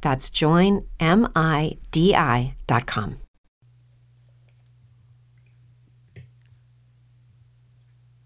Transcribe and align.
That's 0.00 0.30
joinmidi.com. 0.30 0.90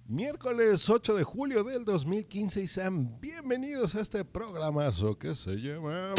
Miércoles 0.06 0.89
8 0.89 1.14
de 1.17 1.25
julio 1.25 1.64
del 1.64 1.84
2015 1.84 2.62
y 2.62 2.67
sean 2.69 3.19
bienvenidos 3.20 3.97
a 3.97 4.00
este 4.00 4.25
programazo 4.25 5.19
que 5.19 5.34
se 5.34 5.56
llama 5.56 6.14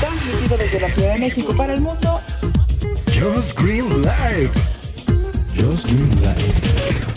Transmitido 0.00 0.58
desde 0.58 0.80
la 0.80 0.90
Ciudad 0.90 1.14
de 1.14 1.20
México 1.20 1.56
para 1.56 1.74
el 1.74 1.80
mundo. 1.80 2.20
Just 3.14 3.58
Green 3.58 4.02
Live. 4.02 4.50
Just 5.54 5.86
Green 5.86 6.10
Live. 6.22 7.11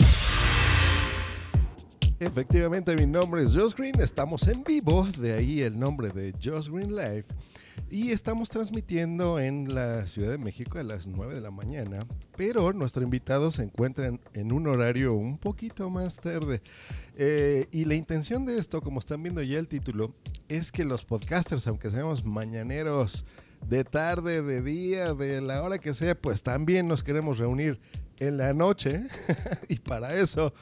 Efectivamente, 2.18 2.96
mi 2.96 3.06
nombre 3.06 3.42
es 3.42 3.54
Josh 3.54 3.74
Green, 3.74 4.00
estamos 4.00 4.48
en 4.48 4.64
vivo, 4.64 5.06
de 5.18 5.34
ahí 5.34 5.60
el 5.60 5.78
nombre 5.78 6.08
de 6.08 6.32
Josh 6.42 6.70
Green 6.70 6.96
Live. 6.96 7.26
Y 7.90 8.10
estamos 8.10 8.48
transmitiendo 8.48 9.38
en 9.38 9.74
la 9.74 10.06
Ciudad 10.06 10.30
de 10.30 10.38
México 10.38 10.78
a 10.78 10.82
las 10.82 11.06
9 11.06 11.34
de 11.34 11.42
la 11.42 11.50
mañana, 11.50 11.98
pero 12.34 12.72
nuestro 12.72 13.02
invitado 13.02 13.50
se 13.50 13.64
encuentra 13.64 14.18
en, 14.32 14.52
un 14.52 14.66
horario 14.66 15.12
un 15.12 15.36
poquito 15.36 15.90
más 15.90 16.16
tarde. 16.16 16.62
Eh, 17.18 17.68
y 17.70 17.84
la 17.84 17.96
intención 17.96 18.46
de 18.46 18.56
esto, 18.56 18.80
como 18.80 18.98
están 18.98 19.22
viendo 19.22 19.42
ya 19.42 19.58
el 19.58 19.68
título, 19.68 20.14
es 20.48 20.72
que 20.72 20.86
los 20.86 21.04
podcasters, 21.04 21.66
aunque 21.66 21.90
seamos 21.90 22.24
mañaneros 22.24 23.26
de 23.68 23.84
tarde, 23.84 24.40
de 24.40 24.62
día, 24.62 25.12
de 25.12 25.42
la 25.42 25.62
hora 25.62 25.78
que 25.78 25.92
sea, 25.92 26.14
pues 26.14 26.42
también 26.42 26.88
nos 26.88 27.02
queremos 27.02 27.36
reunir 27.36 27.78
en 28.16 28.38
la 28.38 28.54
noche. 28.54 29.02
y 29.68 29.80
para 29.80 30.14
eso 30.14 30.54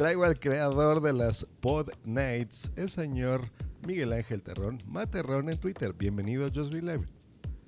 traigo 0.00 0.24
al 0.24 0.40
creador 0.40 1.02
de 1.02 1.12
las 1.12 1.44
Pod 1.60 1.90
Nights, 2.06 2.72
el 2.76 2.88
señor 2.88 3.42
Miguel 3.86 4.14
Ángel 4.14 4.42
Terrón, 4.42 4.80
Materrón 4.86 5.50
en 5.50 5.58
Twitter. 5.58 5.92
Bienvenido 5.92 6.46
a 6.46 6.50
Just 6.50 6.72
Be 6.72 6.80
Live. 6.80 7.04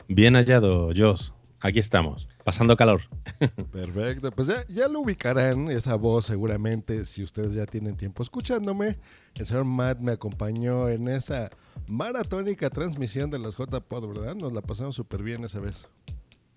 Bien 0.09 0.33
hallado, 0.33 0.89
Joss. 0.97 1.35
Aquí 1.61 1.79
estamos, 1.79 2.31
pasando 2.43 2.75
calor. 2.75 3.03
Perfecto, 3.71 4.33
pues 4.33 4.49
ya, 4.49 4.67
ya, 4.69 4.89
lo 4.89 5.01
ubicarán, 5.01 5.71
esa 5.71 5.97
voz 5.97 6.25
seguramente, 6.25 7.05
si 7.05 7.23
ustedes 7.23 7.53
ya 7.53 7.67
tienen 7.67 7.99
tiempo 7.99 8.23
escuchándome. 8.23 8.97
El 9.35 9.45
señor 9.45 9.67
Matt 9.67 10.01
me 10.01 10.13
acompañó 10.13 10.89
en 10.89 11.09
esa 11.09 11.51
maratónica 11.87 12.71
transmisión 12.71 13.29
de 13.29 13.41
las 13.41 13.57
J-Pod, 13.57 14.09
¿verdad? 14.09 14.37
Nos 14.37 14.55
la 14.55 14.63
pasamos 14.63 14.95
súper 14.95 15.23
bien 15.23 15.45
esa 15.45 15.61
vez. 15.61 15.87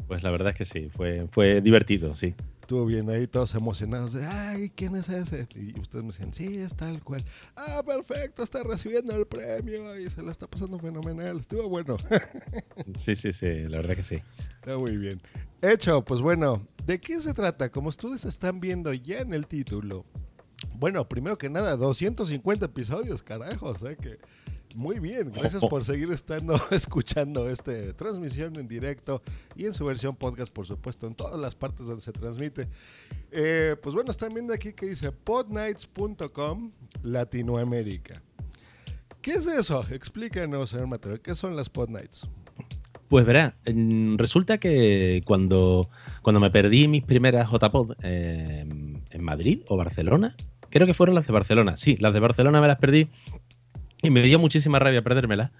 Pues 0.08 0.24
la 0.24 0.32
verdad 0.32 0.54
es 0.54 0.58
que 0.58 0.64
sí, 0.64 0.90
fue, 0.90 1.28
fue 1.30 1.60
divertido, 1.60 2.16
sí. 2.16 2.34
Estuvo 2.66 2.88
bien 2.88 3.08
ahí, 3.12 3.28
todos 3.28 3.54
emocionados 3.54 4.14
de, 4.14 4.26
ay, 4.26 4.72
¿quién 4.72 4.96
es 4.96 5.08
ese? 5.08 5.48
Y 5.54 5.80
ustedes 5.80 6.04
me 6.04 6.12
decían, 6.12 6.34
sí, 6.34 6.58
es 6.58 6.76
tal 6.76 7.00
cual. 7.04 7.24
Ah, 7.56 7.84
perfecto, 7.86 8.42
está 8.42 8.64
recibiendo 8.64 9.16
el 9.16 9.28
premio 9.28 9.96
y 10.00 10.10
se 10.10 10.24
la 10.24 10.32
está 10.32 10.48
pasando 10.48 10.80
fenomenal. 10.80 11.42
Estuvo 11.42 11.70
bueno. 11.70 11.98
sí, 12.98 13.14
sí, 13.14 13.34
sí, 13.34 13.68
la 13.68 13.78
verdad 13.78 13.96
que 13.96 14.04
sí. 14.04 14.20
Está 14.56 14.80
muy 14.80 14.98
bien. 14.98 15.22
Hecho, 15.62 16.04
pues 16.04 16.22
bueno, 16.22 16.68
¿de 16.88 17.00
qué 17.00 17.22
se 17.22 17.36
trata? 17.36 17.70
Como 17.70 17.90
ustedes 17.90 18.26
están 18.26 18.60
viendo 18.60 18.92
ya 18.94 19.20
en 19.20 19.36
el 19.36 19.46
título. 19.46 20.04
Bueno, 20.74 21.08
primero 21.08 21.38
que 21.38 21.52
nada, 21.52 21.78
250 21.78 22.66
episodios, 22.66 23.22
carajos, 23.22 23.84
¿eh? 23.84 23.96
Que 23.96 24.18
muy 24.76 25.00
bien, 25.00 25.32
gracias 25.32 25.64
por 25.64 25.84
seguir 25.84 26.12
estando 26.12 26.60
escuchando 26.72 27.50
esta 27.50 27.72
transmisión 27.94 28.56
en 28.58 28.68
directo 28.68 29.22
y 29.56 29.66
en 29.66 29.74
su 29.74 29.86
versión 29.86 30.16
podcast, 30.16 30.52
por 30.52 30.66
supuesto, 30.66 31.08
en 31.08 31.16
todas 31.16 31.40
las 31.40 31.56
partes 31.56 31.88
donde 31.88 32.02
se 32.02 32.12
transmite. 32.12 32.68
Eh, 33.32 33.76
pues 33.82 33.96
bueno, 33.96 34.12
están 34.12 34.34
viendo 34.34 34.54
aquí 34.54 34.74
que 34.74 34.88
dice 34.88 35.12
podnights.com 35.12 36.72
Latinoamérica. 37.04 38.22
¿Qué 39.22 39.32
es 39.32 39.48
eso? 39.48 39.84
Explícanos, 39.92 40.70
señor 40.70 40.88
Mateo, 40.88 41.22
¿qué 41.22 41.34
son 41.34 41.56
las 41.56 41.70
podnights? 41.70 42.28
Pues 43.08 43.26
verá, 43.26 43.56
resulta 44.18 44.58
que 44.58 45.22
cuando, 45.26 45.90
cuando 46.22 46.40
me 46.40 46.50
perdí 46.52 46.88
mis 46.88 47.04
primeras 47.04 47.50
JPod 47.50 47.94
eh, 48.04 48.66
en 49.10 49.24
Madrid 49.24 49.62
o 49.68 49.78
Barcelona, 49.78 50.36
creo 50.70 50.88
que 50.88 50.94
fueron 50.94 51.16
las 51.16 51.26
de 51.26 51.34
Barcelona, 51.34 51.78
sí, 51.78 51.98
las 52.00 52.14
de 52.14 52.20
Barcelona 52.20 52.60
me 52.62 52.68
las 52.68 52.78
perdí 52.78 53.10
y 54.10 54.12
me 54.12 54.22
dio 54.22 54.40
muchísima 54.40 54.80
rabia 54.80 55.02
perdérmela. 55.02 55.52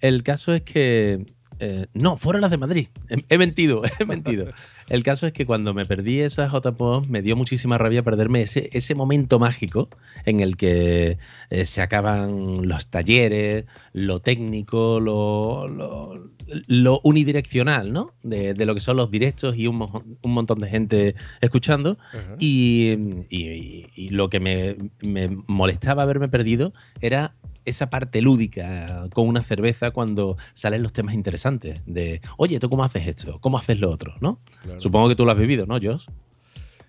El 0.00 0.22
caso 0.22 0.54
es 0.54 0.62
que. 0.62 1.26
Eh, 1.60 1.86
no, 1.92 2.16
fueron 2.16 2.42
las 2.42 2.52
de 2.52 2.56
Madrid. 2.56 2.86
He, 3.28 3.36
mentido, 3.36 3.82
he 3.98 4.04
mentido. 4.04 4.46
El 4.88 5.02
caso 5.02 5.26
es 5.26 5.32
que 5.32 5.44
cuando 5.44 5.74
me 5.74 5.86
perdí 5.86 6.20
esas 6.20 6.52
JPOs 6.52 7.08
me 7.08 7.20
dio 7.20 7.34
muchísima 7.34 7.78
rabia 7.78 8.04
perderme 8.04 8.42
ese, 8.42 8.70
ese 8.72 8.94
momento 8.94 9.40
mágico 9.40 9.88
en 10.24 10.38
el 10.38 10.56
que 10.56 11.18
eh, 11.50 11.66
se 11.66 11.82
acaban 11.82 12.68
los 12.68 12.86
talleres, 12.86 13.64
lo 13.92 14.20
técnico, 14.20 15.00
lo, 15.00 15.66
lo, 15.66 17.00
unidireccional, 17.02 17.92
¿no? 17.92 18.14
De, 18.22 18.54
lo 18.64 18.74
que 18.74 18.80
son 18.80 18.96
los 18.96 19.10
directos 19.10 19.56
y 19.56 19.66
un, 19.66 19.82
un 20.22 20.32
montón 20.32 20.60
de 20.60 20.68
gente 20.68 21.16
escuchando. 21.40 21.98
y, 22.38 23.26
y, 23.30 24.10
lo 24.10 24.30
que 24.30 24.38
me, 24.38 24.76
me 25.02 25.28
molestaba 25.48 26.04
haberme 26.04 26.28
perdido 26.28 26.72
era 27.00 27.34
esa 27.68 27.90
parte 27.90 28.20
lúdica 28.22 29.08
con 29.12 29.28
una 29.28 29.42
cerveza 29.42 29.90
cuando 29.90 30.36
salen 30.54 30.82
los 30.82 30.92
temas 30.92 31.14
interesantes 31.14 31.80
de, 31.86 32.20
oye, 32.36 32.58
¿tú 32.58 32.68
cómo 32.68 32.84
haces 32.84 33.06
esto? 33.06 33.38
¿Cómo 33.40 33.58
haces 33.58 33.78
lo 33.78 33.90
otro? 33.90 34.14
¿no? 34.20 34.38
Supongo 34.78 35.08
que 35.08 35.16
tú 35.16 35.24
lo 35.24 35.32
has 35.32 35.38
vivido, 35.38 35.66
¿no, 35.66 35.78
Josh? 35.80 36.06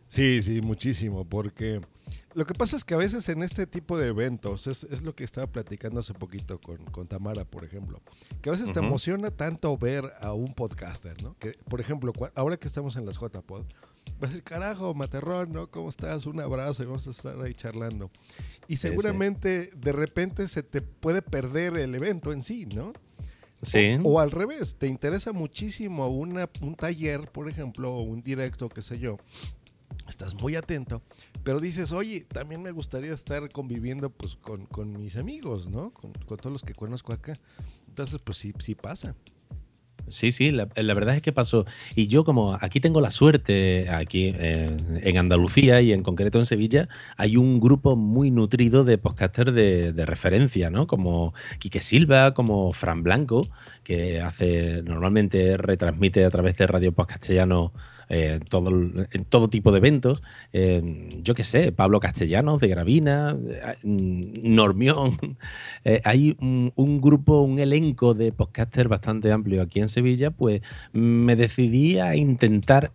Sí, 0.08 0.42
sí, 0.42 0.62
muchísimo, 0.62 1.24
porque 1.24 1.82
lo 2.34 2.46
que 2.46 2.56
pasa 2.56 2.76
es 2.76 2.84
que 2.84 2.96
a 2.96 2.98
veces 2.98 3.30
en 3.30 3.44
este 3.44 3.68
tipo 3.68 3.98
de 3.98 4.08
eventos, 4.08 4.66
es, 4.68 5.02
lo 5.04 5.14
que 5.14 5.24
estaba 5.24 5.46
platicando 5.48 6.00
hace 6.00 6.14
poquito 6.14 6.60
con, 6.60 6.78
con 6.86 7.08
Tamara, 7.08 7.46
por 7.46 7.64
ejemplo, 7.64 8.02
que 8.42 8.50
a 8.50 8.54
veces 8.54 8.72
te 8.72 8.80
emociona 8.80 9.30
tanto 9.30 9.78
ver 9.78 10.12
a 10.22 10.34
un 10.34 10.54
podcaster, 10.54 11.22
¿no? 11.22 11.36
Que, 11.38 11.54
por 11.70 11.80
ejemplo, 11.80 12.12
ahora 12.36 12.58
que 12.58 12.68
estamos 12.68 12.96
en 12.96 13.06
las 13.06 13.20
JPod, 13.20 13.66
carajo, 14.44 14.94
Materrón, 14.94 15.52
¿no? 15.54 15.70
¿Cómo 15.70 15.90
estás? 15.90 16.26
Un 16.26 16.40
abrazo 16.40 16.84
y 16.84 16.86
vamos 16.86 17.08
a 17.08 17.12
estar 17.12 17.40
ahí 17.42 17.54
charlando. 17.54 18.12
Y 18.68 18.78
seguramente 18.78 19.72
de 19.76 19.92
repente 19.92 20.48
se 20.48 20.64
te 20.64 20.82
puede 20.82 21.22
perder 21.22 21.76
el 21.78 21.96
evento 21.96 22.32
en 22.32 22.44
sí, 22.44 22.66
¿no? 22.66 22.94
Sí. 23.62 23.98
O, 24.04 24.20
al 24.20 24.32
revés, 24.32 24.76
te 24.78 24.88
interesa 24.88 25.34
muchísimo 25.34 26.08
una, 26.08 26.50
un 26.62 26.76
taller, 26.76 27.30
por 27.32 27.50
ejemplo, 27.50 27.94
o 27.94 28.02
un 28.02 28.22
directo, 28.22 28.70
qué 28.70 28.82
sé 28.82 29.00
yo. 29.00 29.18
Estás 30.08 30.34
muy 30.34 30.56
atento, 30.56 31.02
pero 31.44 31.60
dices, 31.60 31.92
oye, 31.92 32.22
también 32.22 32.64
me 32.64 32.72
gustaría 32.72 33.14
estar 33.14 33.52
conviviendo 33.52 34.10
pues, 34.10 34.36
con, 34.36 34.66
con 34.66 34.94
mis 34.94 35.18
amigos, 35.18 35.68
¿no? 35.68 35.92
Con, 35.92 36.14
con, 36.14 36.38
todos 36.38 36.54
los 36.54 36.64
que 36.64 36.74
conozco 36.74 37.12
acá. 37.12 37.40
Entonces, 37.88 38.22
pues 38.24 38.38
sí, 38.38 38.54
sí 38.60 38.76
pasa. 38.76 39.16
Sí, 40.10 40.32
sí, 40.32 40.52
la, 40.52 40.66
verdad 40.94 41.16
es 41.16 41.22
que 41.22 41.32
pasó. 41.32 41.66
Y 41.96 42.08
yo 42.08 42.24
como 42.24 42.58
aquí 42.60 42.80
tengo 42.80 43.02
la 43.02 43.12
suerte, 43.12 43.90
aquí 43.90 44.34
en 44.38 45.18
Andalucía 45.18 45.82
y 45.82 45.94
en 45.94 46.04
concreto 46.04 46.40
en 46.40 46.46
Sevilla, 46.46 46.90
hay 47.18 47.38
un 47.38 47.60
grupo 47.60 47.96
muy 47.96 48.32
nutrido 48.32 48.84
de 48.84 48.98
podcasters 48.98 49.54
de, 49.54 50.06
referencia, 50.06 50.70
¿no? 50.70 50.88
Como 50.88 51.34
Quique 51.60 51.82
Silva, 51.82 52.34
como 52.34 52.74
Fran 52.74 53.04
Blanco, 53.04 53.50
que 53.84 54.22
hace 54.22 54.82
normalmente 54.84 55.58
retransmite 55.58 56.26
a 56.26 56.30
través 56.30 56.58
de 56.58 56.68
Radio 56.68 56.92
Podcastellano 56.92 57.74
eh, 58.10 58.40
todo, 58.50 58.70
en 58.70 59.26
todo 59.26 59.50
tipo 59.50 59.72
de 59.72 59.78
eventos. 59.78 60.22
Eh, 60.52 61.20
yo 61.22 61.36
qué 61.36 61.44
sé, 61.44 61.72
Pablo 61.72 62.00
Castellanos 62.00 62.60
de 62.60 62.68
Gravina, 62.68 63.38
eh, 63.48 63.76
Normión. 63.84 65.18
hay 66.04 66.36
un, 66.40 67.02
grupo, 67.02 67.42
un 67.42 67.60
elenco 67.60 68.14
de 68.14 68.32
podcasters 68.32 68.90
bastante 68.90 69.32
amplio 69.32 69.62
aquí 69.62 69.80
en 69.80 69.88
Sevilla 69.88 70.32
pues 70.32 70.62
me 70.92 71.36
decidí 71.36 72.00
a 72.00 72.16
intentar 72.16 72.92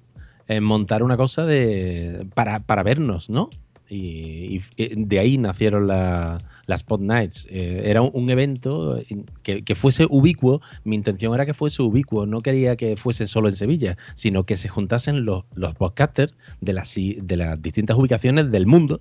eh, 0.47 0.61
montar 0.61 1.03
una 1.03 1.17
cosa 1.17 1.47
de 1.47 2.27
para, 2.35 2.61
para 2.61 2.83
vernos, 2.83 3.31
¿no? 3.31 3.49
Y, 3.95 4.61
y 4.77 4.95
de 4.97 5.19
ahí 5.19 5.39
nacieron 5.39 5.87
la- 5.87 6.43
las 6.67 6.81
Spot 6.81 7.01
Nights. 7.01 7.47
Eh, 7.51 7.83
era 7.85 8.03
un, 8.03 8.31
evento 8.31 9.01
que, 9.43 9.75
fuese 9.75 10.07
ubicuo. 10.09 10.61
Mi 10.83 10.97
intención 10.97 11.35
era 11.35 11.47
que 11.47 11.55
fuese 11.55 11.83
ubicuo. 11.83 12.27
No 12.27 12.43
quería 12.43 12.77
que 12.77 12.97
fuese 12.97 13.27
solo 13.27 13.49
en 13.49 13.57
Sevilla, 13.57 13.97
sino 14.15 14.45
que 14.45 14.57
se 14.57 14.69
juntasen 14.69 15.25
los, 15.25 15.45
los 15.55 15.75
podcasters 15.75 16.35
de 16.61 16.73
las, 16.73 16.95
de 16.95 17.37
las 17.37 17.61
distintas 17.61 17.97
ubicaciones 17.97 18.51
del 18.51 18.67
mundo 18.67 19.01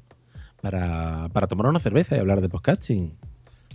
para, 0.61 1.29
para 1.33 1.47
tomar 1.47 1.67
una 1.67 1.79
cerveza 1.79 2.15
y 2.15 2.19
hablar 2.19 2.41
de 2.41 2.49
podcasting. 2.49 3.13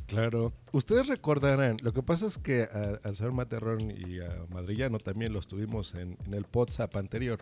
Claro. 0.07 0.53
Ustedes 0.73 1.09
recordarán, 1.09 1.77
lo 1.83 1.93
que 1.93 2.03
pasa 2.03 2.27
es 2.27 2.39
que 2.39 2.67
al 3.03 3.15
señor 3.15 3.33
Materrón 3.33 3.91
y 3.91 4.21
a 4.21 4.47
Madrillano 4.51 4.99
también 4.99 5.33
los 5.35 5.47
tuvimos 5.47 5.95
en, 5.95 6.17
en 6.27 6.35
el 6.35 6.47
WhatsApp 6.53 6.97
anterior. 6.97 7.41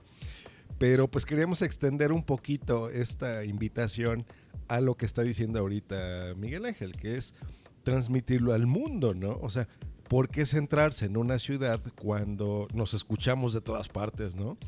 Pero 0.78 1.08
pues 1.08 1.24
queríamos 1.24 1.62
extender 1.62 2.12
un 2.12 2.22
poquito 2.22 2.90
esta 2.90 3.44
invitación 3.44 4.26
a 4.68 4.80
lo 4.80 4.96
que 4.96 5.06
está 5.06 5.22
diciendo 5.22 5.58
ahorita 5.58 6.34
Miguel 6.36 6.66
Ángel, 6.66 6.96
que 6.96 7.16
es 7.16 7.34
transmitirlo 7.82 8.52
al 8.52 8.66
mundo, 8.66 9.14
¿no? 9.14 9.38
O 9.40 9.48
sea, 9.48 9.68
¿por 10.08 10.28
qué 10.28 10.44
centrarse 10.44 11.06
en 11.06 11.16
una 11.16 11.38
ciudad 11.38 11.80
cuando 12.00 12.68
nos 12.74 12.94
escuchamos 12.94 13.54
de 13.54 13.60
todas 13.60 13.88
partes, 13.88 14.34
¿no? 14.34 14.50
O 14.50 14.58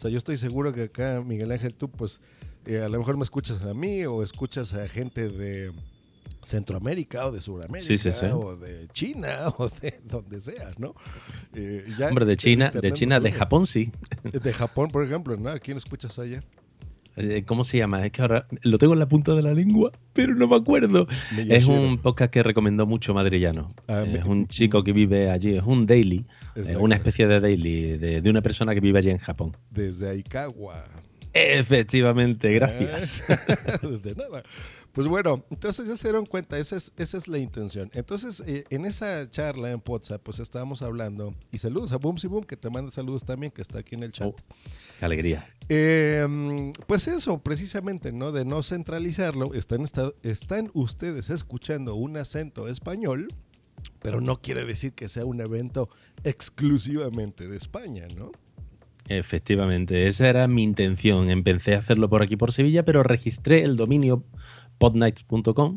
sea, 0.00 0.10
yo 0.10 0.18
estoy 0.18 0.36
seguro 0.36 0.72
que 0.72 0.82
acá, 0.84 1.22
Miguel 1.24 1.50
Ángel, 1.50 1.74
tú 1.74 1.90
pues 1.90 2.20
eh, 2.66 2.82
a 2.82 2.88
lo 2.88 2.98
mejor 2.98 3.16
me 3.16 3.24
escuchas 3.24 3.62
a 3.62 3.74
mí 3.74 4.04
o 4.04 4.22
escuchas 4.22 4.74
a 4.74 4.86
gente 4.86 5.28
de 5.28 5.72
Centroamérica 6.42 7.26
o 7.26 7.32
de 7.32 7.40
Sudamérica 7.40 7.86
Sí, 7.86 7.98
sí, 7.98 8.12
sí. 8.12 8.26
o 8.32 8.56
de 8.56 8.88
China 8.92 9.48
o 9.58 9.68
de 9.68 10.00
donde 10.04 10.40
sea, 10.40 10.70
¿no? 10.78 10.94
Eh, 11.54 11.84
ya 11.98 12.08
Hombre, 12.08 12.24
de 12.24 12.36
China, 12.36 12.70
de 12.70 12.92
China, 12.92 13.20
de. 13.20 13.32
Japón 13.32 13.66
sí. 13.66 13.92
De 14.22 14.52
Japón, 14.52 14.90
por 14.90 15.04
ejemplo, 15.04 15.36
¿no? 15.36 15.50
¿A 15.50 15.58
quién 15.58 15.76
escuchas 15.76 16.18
allá? 16.18 16.42
Eh, 17.20 17.42
¿Cómo 17.44 17.64
se 17.64 17.78
llama? 17.78 18.06
Es 18.06 18.12
que 18.12 18.22
ahora 18.22 18.46
lo 18.62 18.78
tengo 18.78 18.92
en 18.92 19.00
la 19.00 19.08
punta 19.08 19.34
de 19.34 19.42
la 19.42 19.52
lengua, 19.52 19.90
pero 20.12 20.36
no 20.36 20.46
me 20.46 20.54
acuerdo. 20.54 21.08
Es 21.36 21.66
un 21.66 21.98
podcast 21.98 22.30
que 22.32 22.44
recomendó 22.44 22.86
mucho 22.86 23.12
Madrillano. 23.12 23.74
Ah, 23.88 24.04
es 24.06 24.24
me- 24.24 24.30
un 24.30 24.46
chico 24.46 24.84
que 24.84 24.92
vive 24.92 25.28
allí, 25.28 25.56
es 25.56 25.64
un 25.64 25.84
daily, 25.84 26.18
eh, 26.54 26.60
Exacto. 26.60 26.80
una 26.80 26.94
especie 26.94 27.26
de 27.26 27.40
daily 27.40 27.96
de, 27.96 28.20
de 28.20 28.30
una 28.30 28.40
persona 28.40 28.72
que 28.72 28.78
vive 28.80 29.00
allí 29.00 29.10
en 29.10 29.18
Japón. 29.18 29.56
Desde 29.68 30.10
Aikawa. 30.10 30.84
Efectivamente, 31.32 32.52
gracias. 32.52 33.24
de 34.02 34.14
nada. 34.14 34.42
Pues 34.92 35.06
bueno, 35.06 35.44
entonces 35.50 35.86
ya 35.86 35.96
se 35.96 36.08
dieron 36.08 36.26
cuenta, 36.26 36.58
esa 36.58 36.74
es, 36.76 36.92
esa 36.96 37.18
es 37.18 37.28
la 37.28 37.38
intención. 37.38 37.90
Entonces, 37.94 38.42
eh, 38.46 38.64
en 38.70 38.84
esa 38.84 39.30
charla 39.30 39.70
en 39.70 39.80
WhatsApp, 39.86 40.20
pues 40.24 40.40
estábamos 40.40 40.82
hablando, 40.82 41.34
y 41.52 41.58
saludos 41.58 41.92
a 41.92 41.98
Boom 41.98 42.16
Boom, 42.28 42.44
que 42.44 42.56
te 42.56 42.68
manda 42.68 42.90
saludos 42.90 43.24
también, 43.24 43.52
que 43.52 43.62
está 43.62 43.78
aquí 43.80 43.94
en 43.94 44.02
el 44.02 44.12
chat. 44.12 44.28
Oh, 44.28 44.34
qué 44.98 45.04
alegría. 45.04 45.46
Eh, 45.68 46.72
pues 46.86 47.06
eso, 47.06 47.38
precisamente, 47.38 48.10
¿no? 48.12 48.32
De 48.32 48.44
no 48.44 48.62
centralizarlo, 48.62 49.54
están, 49.54 49.82
esta- 49.82 50.12
están 50.22 50.70
ustedes 50.74 51.30
escuchando 51.30 51.94
un 51.94 52.16
acento 52.16 52.66
español, 52.66 53.28
pero 54.02 54.20
no 54.20 54.40
quiere 54.40 54.64
decir 54.64 54.94
que 54.94 55.08
sea 55.08 55.24
un 55.24 55.40
evento 55.40 55.88
exclusivamente 56.24 57.46
de 57.46 57.56
España, 57.56 58.08
¿no? 58.16 58.32
Efectivamente, 59.08 60.06
esa 60.06 60.28
era 60.28 60.48
mi 60.48 60.62
intención. 60.62 61.30
Empecé 61.30 61.74
a 61.74 61.78
hacerlo 61.78 62.10
por 62.10 62.22
aquí, 62.22 62.36
por 62.36 62.52
Sevilla, 62.52 62.84
pero 62.84 63.02
registré 63.02 63.62
el 63.62 63.76
dominio 63.76 64.24
podnights.com 64.78 65.76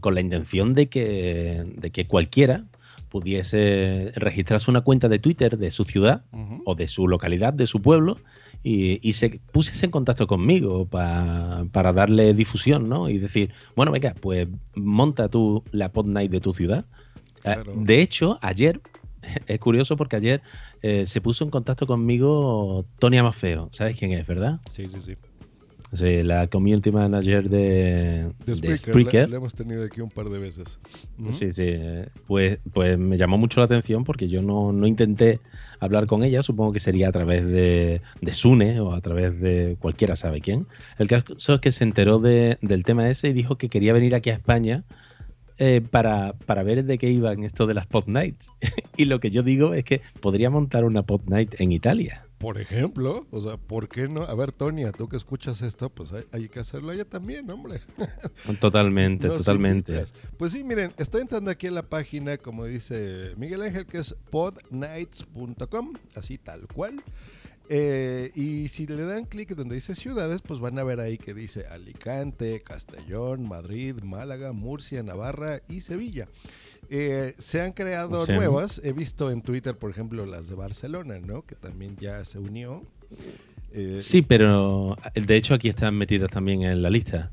con 0.00 0.14
la 0.14 0.20
intención 0.20 0.74
de 0.74 0.88
que, 0.88 1.64
de 1.76 1.90
que 1.90 2.06
cualquiera 2.06 2.64
pudiese 3.08 4.12
registrarse 4.16 4.70
una 4.70 4.82
cuenta 4.82 5.08
de 5.08 5.18
Twitter 5.18 5.56
de 5.56 5.70
su 5.70 5.84
ciudad 5.84 6.24
o 6.64 6.74
de 6.74 6.88
su 6.88 7.08
localidad, 7.08 7.52
de 7.54 7.66
su 7.66 7.80
pueblo, 7.80 8.18
y, 8.62 8.98
y 9.06 9.12
se 9.12 9.40
pusiese 9.52 9.86
en 9.86 9.90
contacto 9.92 10.26
conmigo 10.26 10.86
pa- 10.86 11.64
para 11.70 11.92
darle 11.92 12.34
difusión, 12.34 12.88
¿no? 12.88 13.08
Y 13.08 13.18
decir, 13.18 13.52
bueno, 13.76 13.92
venga, 13.92 14.14
pues 14.20 14.48
monta 14.74 15.28
tú 15.28 15.62
la 15.70 15.92
pod 15.92 16.06
night 16.06 16.30
de 16.30 16.40
tu 16.40 16.52
ciudad. 16.52 16.86
Claro. 17.42 17.72
De 17.76 18.00
hecho, 18.00 18.38
ayer, 18.42 18.80
es 19.46 19.58
curioso 19.60 19.96
porque 19.96 20.16
ayer 20.16 20.42
eh, 20.82 21.06
se 21.06 21.20
puso 21.20 21.44
en 21.44 21.50
contacto 21.50 21.86
conmigo 21.86 22.84
Tony 22.98 23.18
Amafeo. 23.18 23.68
¿Sabes 23.72 23.98
quién 23.98 24.12
es, 24.12 24.26
verdad? 24.26 24.58
Sí, 24.70 24.88
sí, 24.88 24.98
sí. 25.04 25.14
Sí, 25.94 26.22
la 26.22 26.46
community 26.48 26.90
manager 26.90 27.48
de, 27.48 27.58
De 27.60 28.32
de 28.46 28.54
Spreaker, 28.54 28.76
Spreaker. 28.78 29.20
La, 29.22 29.28
la 29.28 29.36
hemos 29.36 29.54
tenido 29.54 29.84
aquí 29.84 30.00
un 30.00 30.10
par 30.10 30.28
de 30.28 30.38
veces. 30.38 30.78
Ujú. 31.18 31.32
Sí, 31.32 31.52
sí. 31.52 31.72
Pues, 32.26 32.58
pues 32.72 32.98
me 32.98 33.16
llamó 33.16 33.38
mucho 33.38 33.60
la 33.60 33.66
atención 33.66 34.04
porque 34.04 34.28
yo 34.28 34.42
no, 34.42 34.72
no 34.72 34.86
intenté 34.86 35.40
hablar 35.80 36.06
con 36.06 36.22
ella. 36.24 36.42
Supongo 36.42 36.72
que 36.72 36.80
sería 36.80 37.08
a 37.08 37.12
través 37.12 37.46
de, 37.46 38.02
de 38.20 38.32
Sune 38.32 38.80
o 38.80 38.92
a 38.92 39.00
través 39.00 39.40
de 39.40 39.76
cualquiera 39.80 40.16
sabe 40.16 40.40
quién. 40.40 40.66
El 40.98 41.08
caso 41.08 41.54
es 41.54 41.60
que 41.60 41.72
se 41.72 41.84
enteró 41.84 42.18
de- 42.18 42.58
del 42.60 42.84
tema 42.84 43.08
ese 43.08 43.28
y 43.28 43.32
dijo 43.32 43.56
que 43.56 43.68
quería 43.68 43.92
venir 43.92 44.14
aquí 44.14 44.30
a 44.30 44.34
España 44.34 44.84
eh, 45.58 45.80
para, 45.88 46.32
para 46.32 46.64
ver 46.64 46.84
de 46.84 46.98
qué 46.98 47.08
iban 47.10 47.44
esto 47.44 47.66
de 47.68 47.74
las 47.74 47.86
Pop 47.86 48.08
Nights. 48.08 48.50
y 48.96 49.04
lo 49.04 49.20
que 49.20 49.30
yo 49.30 49.44
digo 49.44 49.74
es 49.74 49.84
que 49.84 50.00
podría 50.20 50.50
montar 50.50 50.84
una 50.84 51.04
Pop 51.04 51.22
Night 51.28 51.54
en 51.60 51.70
Italia. 51.70 52.23
Por 52.38 52.58
ejemplo, 52.60 53.26
o 53.30 53.40
sea, 53.40 53.56
¿por 53.56 53.88
qué 53.88 54.08
no? 54.08 54.22
A 54.22 54.34
ver, 54.34 54.52
Tonia, 54.52 54.92
tú 54.92 55.08
que 55.08 55.16
escuchas 55.16 55.62
esto, 55.62 55.88
pues 55.88 56.12
hay, 56.12 56.24
hay 56.32 56.48
que 56.48 56.60
hacerlo 56.60 56.90
allá 56.90 57.04
también, 57.04 57.48
hombre. 57.50 57.80
Totalmente, 58.60 59.28
Nos 59.28 59.38
totalmente. 59.38 59.92
invitas. 59.92 60.12
Pues 60.36 60.52
sí, 60.52 60.62
miren, 60.64 60.92
estoy 60.98 61.22
entrando 61.22 61.50
aquí 61.50 61.68
en 61.68 61.74
la 61.74 61.88
página, 61.88 62.36
como 62.36 62.64
dice 62.64 63.32
Miguel 63.36 63.62
Ángel, 63.62 63.86
que 63.86 63.98
es 63.98 64.14
podnights.com, 64.30 65.92
así 66.14 66.38
tal 66.38 66.66
cual. 66.68 67.02
Eh, 67.70 68.30
y 68.34 68.68
si 68.68 68.86
le 68.86 69.04
dan 69.04 69.24
clic 69.24 69.54
donde 69.54 69.76
dice 69.76 69.94
ciudades, 69.94 70.42
pues 70.42 70.60
van 70.60 70.78
a 70.78 70.84
ver 70.84 71.00
ahí 71.00 71.16
que 71.16 71.32
dice 71.32 71.66
Alicante, 71.66 72.60
Castellón, 72.62 73.48
Madrid, 73.48 73.96
Málaga, 74.02 74.52
Murcia, 74.52 75.02
Navarra 75.02 75.62
y 75.68 75.80
Sevilla. 75.80 76.28
Eh, 76.90 77.34
se 77.38 77.60
han 77.60 77.72
creado 77.72 78.24
Sí. 78.26 78.32
nuevas. 78.32 78.80
He 78.84 78.92
visto 78.92 79.30
en 79.30 79.42
Twitter, 79.42 79.76
por 79.76 79.90
ejemplo, 79.90 80.26
las 80.26 80.48
de 80.48 80.54
Barcelona, 80.54 81.18
¿no? 81.18 81.42
Que 81.42 81.54
también 81.54 81.96
ya 81.96 82.24
se 82.24 82.38
unió. 82.38 82.82
Eh, 83.72 83.98
Sí, 84.00 84.22
pero 84.22 84.96
de 85.14 85.36
hecho 85.36 85.54
aquí 85.54 85.68
están 85.68 85.96
metidas 85.96 86.30
también 86.30 86.62
en 86.62 86.82
la 86.82 86.90
lista. 86.90 87.30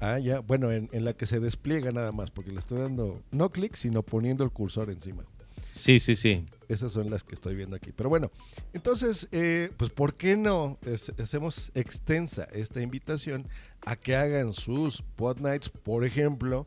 Ah, 0.00 0.18
ya. 0.18 0.40
Bueno, 0.40 0.72
en, 0.72 0.88
en 0.92 1.04
la 1.04 1.12
que 1.12 1.26
se 1.26 1.38
despliega 1.38 1.92
nada 1.92 2.10
más, 2.12 2.30
porque 2.30 2.50
le 2.50 2.58
estoy 2.58 2.78
dando 2.80 3.22
no 3.30 3.50
clic, 3.50 3.74
sino 3.76 4.02
poniendo 4.02 4.42
el 4.44 4.50
cursor 4.50 4.90
encima. 4.90 5.24
Sí, 5.70 6.00
sí, 6.00 6.16
sí. 6.16 6.44
Esas 6.68 6.92
son 6.92 7.10
las 7.10 7.22
que 7.22 7.34
estoy 7.34 7.54
viendo 7.54 7.76
aquí. 7.76 7.92
Pero 7.94 8.08
bueno, 8.08 8.30
entonces, 8.72 9.28
eh, 9.30 9.70
pues 9.76 9.90
¿por 9.90 10.14
qué 10.14 10.36
no 10.36 10.78
es- 10.86 11.12
hacemos 11.20 11.70
extensa 11.74 12.48
esta 12.52 12.80
invitación 12.80 13.46
a 13.86 13.94
que 13.96 14.16
hagan 14.16 14.52
sus 14.52 15.02
pod 15.16 15.38
nights, 15.38 15.68
por 15.68 16.04
ejemplo, 16.04 16.66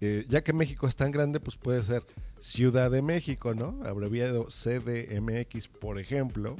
eh, 0.00 0.24
ya 0.28 0.42
que 0.42 0.52
México 0.52 0.86
es 0.86 0.96
tan 0.96 1.10
grande, 1.10 1.40
pues 1.40 1.56
puede 1.56 1.84
ser 1.84 2.04
Ciudad 2.38 2.90
de 2.90 3.02
México, 3.02 3.54
¿no? 3.54 3.78
Abreviado 3.84 4.46
CDMX, 4.46 5.68
por 5.68 5.98
ejemplo. 5.98 6.56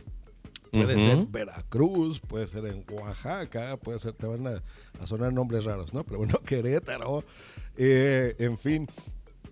Puede 0.73 0.95
ser 0.95 1.27
Veracruz, 1.27 2.21
puede 2.21 2.47
ser 2.47 2.67
en 2.67 2.85
Oaxaca, 2.93 3.77
puede 3.77 3.99
ser, 3.99 4.13
te 4.13 4.27
van 4.27 4.47
a, 4.47 4.63
a 5.01 5.07
sonar 5.07 5.33
nombres 5.33 5.65
raros, 5.65 5.93
¿no? 5.93 6.05
Pero 6.05 6.19
bueno, 6.19 6.39
Querétaro, 6.45 7.25
eh, 7.77 8.37
en 8.39 8.57
fin. 8.57 8.87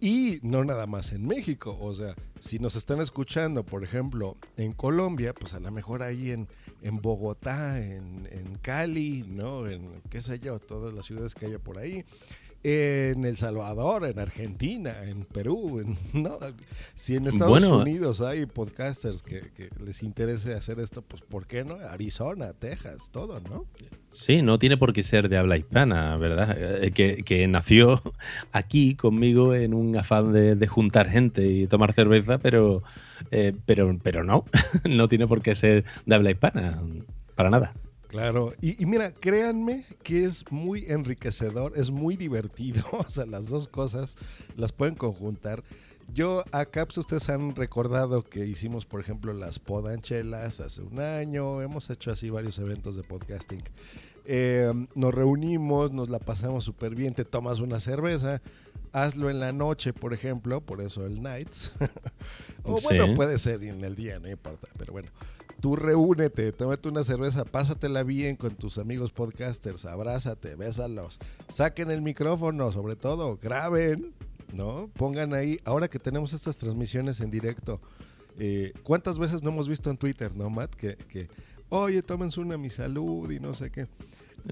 Y 0.00 0.38
no 0.42 0.64
nada 0.64 0.86
más 0.86 1.10
en 1.10 1.26
México, 1.26 1.76
o 1.80 1.92
sea, 1.92 2.14
si 2.38 2.60
nos 2.60 2.76
están 2.76 3.00
escuchando, 3.00 3.64
por 3.64 3.82
ejemplo, 3.82 4.36
en 4.56 4.72
Colombia, 4.72 5.34
pues 5.34 5.54
a 5.54 5.60
lo 5.60 5.72
mejor 5.72 6.04
ahí 6.04 6.30
en, 6.30 6.46
en 6.82 7.02
Bogotá, 7.02 7.82
en, 7.82 8.28
en 8.30 8.58
Cali, 8.58 9.24
¿no? 9.26 9.66
En 9.66 10.00
qué 10.08 10.22
sé 10.22 10.38
yo, 10.38 10.60
todas 10.60 10.94
las 10.94 11.06
ciudades 11.06 11.34
que 11.34 11.46
haya 11.46 11.58
por 11.58 11.78
ahí. 11.78 12.04
En 12.64 13.24
El 13.24 13.36
Salvador, 13.36 14.04
en 14.04 14.18
Argentina, 14.18 15.04
en 15.04 15.24
Perú, 15.24 15.78
en- 15.80 15.96
¿no? 16.22 16.38
Si 16.96 17.14
en 17.14 17.26
Estados 17.28 17.52
Bueno. 17.60 17.78
Unidos 17.78 18.20
hay 18.20 18.46
podcasters 18.46 19.22
que, 19.22 19.50
que 19.54 19.70
les 19.84 20.02
interese 20.02 20.54
hacer 20.54 20.80
esto, 20.80 21.02
pues 21.02 21.22
¿por 21.22 21.46
qué 21.46 21.64
no? 21.64 21.76
Arizona, 21.76 22.52
Texas, 22.54 23.10
todo, 23.12 23.38
¿no? 23.40 23.64
Sí, 24.10 24.42
no 24.42 24.58
tiene 24.58 24.76
por 24.76 24.92
qué 24.92 25.02
ser 25.04 25.28
de 25.28 25.36
habla 25.36 25.56
hispana, 25.56 26.16
¿verdad? 26.16 26.56
Eh, 26.58 26.90
Que, 26.90 27.22
que 27.22 27.46
nació 27.46 28.02
aquí 28.52 28.96
conmigo 28.96 29.54
en 29.54 29.72
un 29.72 29.96
afán 29.96 30.32
de, 30.32 30.56
de 30.56 30.66
juntar 30.66 31.08
gente 31.08 31.46
y 31.46 31.66
tomar 31.68 31.92
cerveza, 31.94 32.38
pero, 32.38 32.82
eh, 33.30 33.52
pero, 33.66 33.96
pero 34.02 34.24
no, 34.24 34.44
no 34.88 35.08
tiene 35.08 35.28
por 35.28 35.42
qué 35.42 35.54
ser 35.54 35.84
de 36.06 36.14
habla 36.14 36.32
hispana, 36.32 36.82
para 37.36 37.50
nada. 37.50 37.72
Claro, 38.08 38.54
y, 38.62 38.82
y 38.82 38.86
mira, 38.86 39.12
créanme 39.12 39.84
que 40.02 40.24
es 40.24 40.50
muy 40.50 40.84
enriquecedor, 40.88 41.74
es 41.76 41.90
muy 41.90 42.16
divertido, 42.16 42.82
o 42.92 43.08
sea, 43.08 43.26
las 43.26 43.48
dos 43.48 43.68
cosas 43.68 44.16
las 44.56 44.72
pueden 44.72 44.94
conjuntar. 44.94 45.62
Yo 46.14 46.42
acá, 46.52 46.86
pues 46.86 46.96
ustedes 46.96 47.28
han 47.28 47.54
recordado 47.54 48.22
que 48.22 48.46
hicimos, 48.46 48.86
por 48.86 48.98
ejemplo, 49.00 49.34
las 49.34 49.58
podanchelas 49.58 50.58
hace 50.60 50.80
un 50.80 51.00
año, 51.00 51.60
hemos 51.60 51.90
hecho 51.90 52.10
así 52.10 52.30
varios 52.30 52.58
eventos 52.58 52.96
de 52.96 53.02
podcasting. 53.02 53.62
Eh, 54.24 54.72
nos 54.94 55.14
reunimos, 55.14 55.92
nos 55.92 56.08
la 56.08 56.18
pasamos 56.18 56.64
súper 56.64 56.94
bien, 56.94 57.12
te 57.14 57.26
tomas 57.26 57.60
una 57.60 57.78
cerveza, 57.78 58.40
hazlo 58.92 59.28
en 59.28 59.38
la 59.38 59.52
noche, 59.52 59.92
por 59.92 60.14
ejemplo, 60.14 60.62
por 60.62 60.80
eso 60.80 61.04
el 61.04 61.22
nights. 61.22 61.72
o 62.62 62.80
bueno, 62.80 63.06
Sí. 63.08 63.12
puede 63.14 63.38
ser 63.38 63.62
en 63.64 63.84
el 63.84 63.94
día, 63.94 64.18
no 64.18 64.30
importa, 64.30 64.66
pero 64.78 64.94
bueno. 64.94 65.10
Tú 65.60 65.74
reúnete, 65.74 66.52
tómate 66.52 66.88
una 66.88 67.02
cerveza, 67.02 67.44
pásatela 67.44 68.04
bien 68.04 68.36
con 68.36 68.54
tus 68.54 68.78
amigos 68.78 69.10
podcasters, 69.10 69.86
abrázate, 69.86 70.54
bésalos, 70.54 71.18
saquen 71.48 71.90
el 71.90 72.00
micrófono, 72.00 72.70
sobre 72.70 72.94
todo, 72.94 73.38
graben, 73.38 74.14
¿no? 74.52 74.88
Pongan 74.94 75.34
ahí, 75.34 75.58
ahora 75.64 75.88
que 75.88 75.98
tenemos 75.98 76.32
estas 76.32 76.58
transmisiones 76.58 77.20
en 77.20 77.32
directo, 77.32 77.80
eh, 78.38 78.72
¿cuántas 78.84 79.18
veces 79.18 79.42
no 79.42 79.50
hemos 79.50 79.68
visto 79.68 79.90
en 79.90 79.96
Twitter, 79.96 80.36
no, 80.36 80.48
Matt? 80.48 80.76
Que, 80.76 80.94
que 80.96 81.28
oye, 81.70 82.02
tómense 82.02 82.40
una 82.40 82.56
mi 82.56 82.70
salud 82.70 83.28
y 83.32 83.40
no 83.40 83.52
sé 83.52 83.72
qué. 83.72 83.88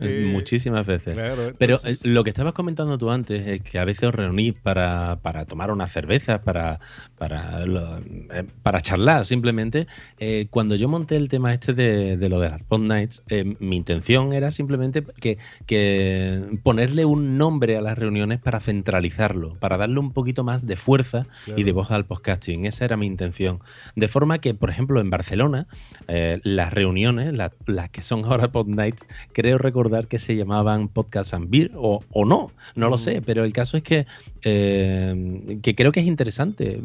Eh, 0.00 0.28
Muchísimas 0.30 0.86
veces. 0.86 1.14
Claro, 1.14 1.52
Pero 1.58 1.76
entonces- 1.76 2.04
eh, 2.04 2.08
lo 2.08 2.22
que 2.24 2.30
estabas 2.30 2.52
comentando 2.52 2.98
tú 2.98 3.10
antes 3.10 3.46
es 3.46 3.62
que 3.62 3.78
a 3.78 3.84
veces 3.84 4.08
os 4.08 4.14
reunís 4.14 4.52
para, 4.52 5.20
para 5.22 5.46
tomar 5.46 5.70
una 5.70 5.88
cerveza, 5.88 6.42
para, 6.42 6.80
para, 7.16 7.64
lo- 7.64 7.96
eh, 7.98 8.44
para 8.62 8.80
charlar 8.82 9.24
simplemente. 9.24 9.86
Eh, 10.18 10.48
cuando 10.50 10.74
yo 10.74 10.88
monté 10.88 11.16
el 11.16 11.28
tema 11.30 11.54
este 11.54 11.72
de, 11.72 12.16
de 12.18 12.28
lo 12.28 12.40
de 12.40 12.50
las 12.50 12.62
Pod 12.64 12.80
Nights, 12.80 13.22
eh, 13.30 13.56
mi 13.58 13.76
intención 13.76 14.32
era 14.34 14.50
simplemente 14.50 15.02
que, 15.20 15.38
que 15.66 16.58
ponerle 16.62 17.04
un 17.06 17.38
nombre 17.38 17.76
a 17.76 17.80
las 17.80 17.96
reuniones 17.96 18.38
para 18.40 18.60
centralizarlo, 18.60 19.54
para 19.60 19.76
darle 19.78 19.98
un 20.00 20.12
poquito 20.12 20.44
más 20.44 20.66
de 20.66 20.76
fuerza 20.76 21.26
Claro. 21.46 21.60
y 21.60 21.64
de 21.64 21.72
voz 21.72 21.90
al 21.90 22.04
podcasting. 22.04 22.66
Esa 22.66 22.84
era 22.84 22.96
mi 22.96 23.06
intención. 23.06 23.60
De 23.94 24.08
forma 24.08 24.40
que, 24.40 24.52
por 24.52 24.68
ejemplo, 24.68 25.00
en 25.00 25.08
Barcelona, 25.08 25.68
eh, 26.08 26.40
las 26.42 26.72
reuniones, 26.74 27.32
la- 27.34 27.52
las 27.66 27.88
que 27.88 28.02
son 28.02 28.24
ahora 28.26 28.48
Pod 28.52 28.66
Nights, 28.66 29.06
creo 29.32 29.56
recordar 29.56 29.75
que 30.08 30.18
se 30.18 30.36
llamaban 30.36 30.88
Podcast 30.88 31.34
and 31.34 31.50
Beer, 31.50 31.72
o, 31.76 32.02
o 32.10 32.24
no, 32.24 32.50
no 32.74 32.88
lo 32.88 32.98
sé, 32.98 33.22
pero 33.22 33.44
el 33.44 33.52
caso 33.52 33.76
es 33.76 33.82
que, 33.82 34.06
eh, 34.42 35.58
que 35.62 35.74
creo 35.74 35.92
que 35.92 36.00
es 36.00 36.06
interesante 36.06 36.80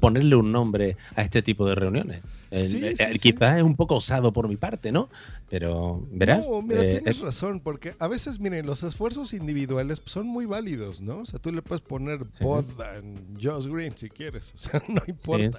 ponerle 0.00 0.36
un 0.36 0.52
nombre 0.52 0.96
a 1.14 1.22
este 1.22 1.42
tipo 1.42 1.66
de 1.66 1.74
reuniones. 1.74 2.22
Eh, 2.50 2.64
Sí, 2.64 2.80
sí, 2.80 3.04
sí. 3.12 3.18
Quizás 3.20 3.58
es 3.58 3.62
un 3.62 3.76
poco 3.76 3.96
osado 3.96 4.32
por 4.32 4.48
mi 4.48 4.56
parte, 4.56 4.90
¿no? 4.90 5.08
Pero, 5.48 6.04
verás. 6.10 6.44
No, 6.44 6.62
mira, 6.62 6.82
eh, 6.82 6.90
tienes 6.90 7.20
razón, 7.20 7.60
porque 7.60 7.94
a 7.98 8.08
veces, 8.08 8.40
miren, 8.40 8.66
los 8.66 8.82
esfuerzos 8.82 9.32
individuales 9.32 10.02
son 10.04 10.26
muy 10.26 10.46
válidos, 10.46 11.00
¿no? 11.00 11.18
O 11.18 11.24
sea, 11.24 11.38
tú 11.38 11.52
le 11.52 11.62
puedes 11.62 11.80
poner. 11.80 12.18
Podan 12.40 13.36
Josh 13.40 13.66
Green 13.66 13.96
si 13.96 14.08
quieres, 14.08 14.52
o 14.56 14.58
sea, 14.58 14.82
no 14.88 15.02
importa. 15.06 15.58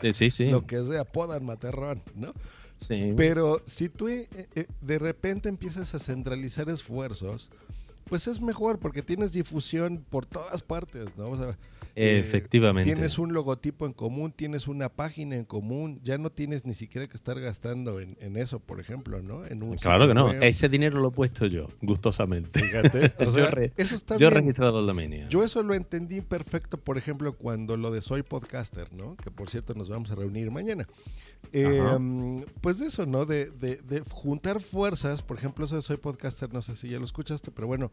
Lo 0.52 0.66
que 0.66 0.84
sea, 0.84 1.06
Podan 1.06 1.46
Materrón, 1.46 2.02
¿no? 2.16 2.34
Pero 3.16 3.62
si 3.66 3.90
tú 3.90 4.08
eh, 4.08 4.28
eh, 4.56 4.66
de 4.82 5.00
repente 5.00 5.50
empiezas 5.50 5.94
a 5.94 6.00
centralizar 6.00 6.70
esfuerzos, 6.70 7.50
pues 8.05 8.27
es 8.27 8.41
mejor 8.41 8.79
porque 8.79 9.01
tienes 9.01 9.31
difusión 9.34 10.05
por 10.10 10.25
todas 10.25 10.62
partes, 10.63 11.15
¿no? 11.17 11.29
O 11.29 11.38
sea, 11.38 11.58
eh, 11.93 12.20
Efectivamente. 12.25 12.89
Tienes 12.89 13.20
un 13.20 13.34
logotipo 13.34 13.86
en 13.86 13.91
común, 13.91 14.31
tienes 14.31 14.70
una 14.70 14.88
página 14.88 15.36
en 15.36 15.43
común, 15.43 16.00
ya 16.03 16.17
no 16.17 16.29
tienes 16.31 16.65
ni 16.65 16.74
siquiera 16.74 17.05
que 17.08 17.17
estar 17.17 17.38
gastando 17.41 18.00
en, 18.00 18.15
en 18.22 18.38
eso, 18.38 18.60
por 18.62 18.79
ejemplo, 18.79 19.22
¿no? 19.22 19.46
En 19.46 19.62
un 19.62 19.75
Claro 19.75 20.08
que 20.08 20.13
no, 20.13 20.31
ese 20.31 20.70
dinero 20.70 21.01
lo 21.01 21.10
he 21.10 21.12
puesto 21.12 21.48
yo, 21.48 21.67
gustosamente. 21.81 22.62
Fíjate, 22.62 23.12
o 23.20 23.24
Yo 23.25 23.31
sea, 23.31 23.51
re- 23.51 23.74
eso 23.75 23.96
está 23.96 24.15
Yo 24.15 24.27
he 24.27 24.29
registrado 24.29 24.79
el 24.79 24.86
dominio. 24.88 25.27
Yo 25.27 25.43
eso 25.43 25.63
lo 25.63 25.74
entendí 25.74 26.22
perfecto, 26.22 26.77
por 26.77 26.98
ejemplo, 26.98 27.34
cuando 27.36 27.75
lo 27.75 27.91
de 27.91 28.01
Soy 28.01 28.24
Podcaster, 28.24 28.93
¿no? 28.93 29.17
Que 29.17 29.29
por 29.29 29.50
cierto 29.50 29.74
nos 29.74 29.89
vamos 29.89 30.12
a 30.12 30.15
reunir 30.15 30.50
mañana. 30.50 30.88
Eh, 31.51 31.81
mm, 32.00 32.43
pues 32.62 32.79
de 32.79 32.86
eso, 32.88 33.05
¿no? 33.05 33.25
De, 33.25 33.51
de- 33.51 33.81
de 33.81 34.00
juntar 34.10 34.62
fuerzas, 34.62 35.22
por 35.22 35.38
ejemplo, 35.38 35.65
eso 35.65 35.75
de 35.75 35.81
Soy 35.81 35.98
Podcaster, 35.98 36.53
no 36.53 36.62
sé 36.62 36.77
si 36.77 36.88
ya 36.88 37.00
lo 37.00 37.03
escuchaste, 37.05 37.51
pero 37.51 37.67
bueno, 37.67 37.90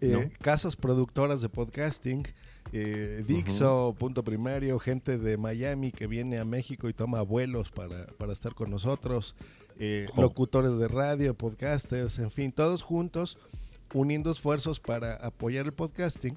eh, 0.00 0.12
No. 0.12 0.30
casas 0.42 0.76
productoras 0.76 1.40
de 1.40 1.48
podcasting, 1.48 2.22
eh, 2.72 3.24
Dixo, 3.26 3.94
Punto 3.98 4.22
Primario, 4.24 4.78
gente 4.78 5.18
de 5.18 5.36
Miami 5.36 5.90
que 5.92 6.06
viene 6.06 6.38
a 6.38 6.44
México 6.44 6.88
y 6.88 6.92
toma 6.92 7.22
vuelos 7.22 7.70
para, 7.70 8.06
para 8.18 8.32
estar 8.32 8.54
con 8.54 8.70
nosotros, 8.70 9.34
eh, 9.78 10.06
Jo. 10.14 10.22
locutores 10.22 10.78
de 10.78 10.88
radio, 10.88 11.34
podcasters, 11.34 12.18
en 12.18 12.30
fin, 12.30 12.52
todos 12.52 12.82
juntos 12.82 13.38
uniendo 13.94 14.30
esfuerzos 14.30 14.80
para 14.80 15.14
apoyar 15.14 15.64
el 15.66 15.72
podcasting. 15.72 16.36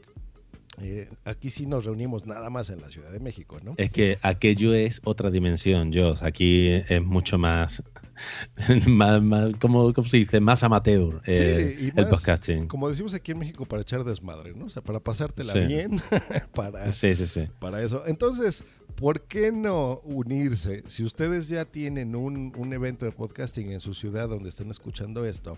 Eh, 0.80 1.10
aquí 1.25 1.50
sí 1.50 1.66
nos 1.66 1.84
reunimos 1.86 2.25
nada 2.25 2.50
más 2.50 2.70
en 2.70 2.80
la 2.82 2.90
Ciudad 2.90 3.12
de 3.12 3.20
México, 3.20 3.60
¿no? 3.63 3.74
Es 3.78 3.92
que 3.92 4.18
aquello 4.22 4.74
es 4.74 5.01
otra 5.04 5.30
dimensión, 5.30 5.92
Joss. 5.94 6.24
Aquí 6.24 6.68
es 6.70 7.01
mucho 7.04 7.38
más, 7.38 7.84
más, 8.88 9.22
más- 9.22 9.54
¿cómo, 9.60 9.94
cómo 9.94 10.08
se 10.08 10.18
dice? 10.18 10.40
Más 10.40 10.63
amateur 10.63 11.22
eh, 11.25 11.75
Sí, 11.78 11.86
y 11.86 11.88
el 11.90 12.06
más, 12.06 12.06
podcasting. 12.06 12.68
Como 12.68 12.88
decimos 12.90 13.13
aquí 13.13 13.32
en 13.34 13.40
México, 13.40 13.66
para 13.66 13.82
echar 13.82 14.04
desmadre, 14.04 14.54
¿no? 14.54 14.66
O 14.66 14.70
sea, 14.70 14.82
para 14.82 15.00
pasártela 15.01 15.54
Sí. 15.54 15.60
bien, 15.60 16.01
para, 16.56 16.90
Sí, 16.92 17.16
sí, 17.16 17.28
sí. 17.28 17.48
para 17.60 17.82
eso. 17.84 18.04
Entonces, 18.08 18.63
¿por 18.96 19.22
qué 19.24 19.51
no 19.51 20.00
unirse? 20.06 20.84
Si 20.88 21.04
ustedes 21.04 21.50
ya 21.50 21.66
tienen 21.66 22.16
un, 22.16 22.54
un 22.58 22.74
evento 22.74 23.06
de 23.06 23.12
podcasting 23.12 23.72
en 23.72 23.82
su 23.82 23.94
ciudad 23.94 24.30
donde 24.30 24.50
estén 24.50 24.72
escuchando 24.72 25.25
esto, 25.25 25.58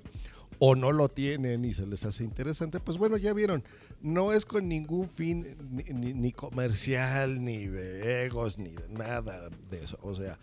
o 0.66 0.76
no 0.76 0.94
lo 0.94 1.10
tienen 1.10 1.66
y 1.66 1.74
se 1.74 1.86
les 1.86 2.06
hace 2.06 2.24
interesante, 2.24 2.80
pues 2.80 2.98
bueno, 2.98 3.18
ya 3.18 3.34
vieron, 3.34 3.66
no 4.02 4.32
es 4.32 4.46
con 4.46 4.70
ningún 4.70 5.10
fin 5.10 5.58
ni, 5.70 5.84
ni- 5.84 6.14
ni 6.14 6.32
comercial, 6.32 7.44
ni 7.44 7.68
de 7.68 8.24
egos, 8.26 8.58
ni 8.58 8.70
de 8.70 8.88
nada 8.88 9.50
de 9.70 9.84
eso. 9.84 9.98
O 10.02 10.16
sea, 10.16 10.40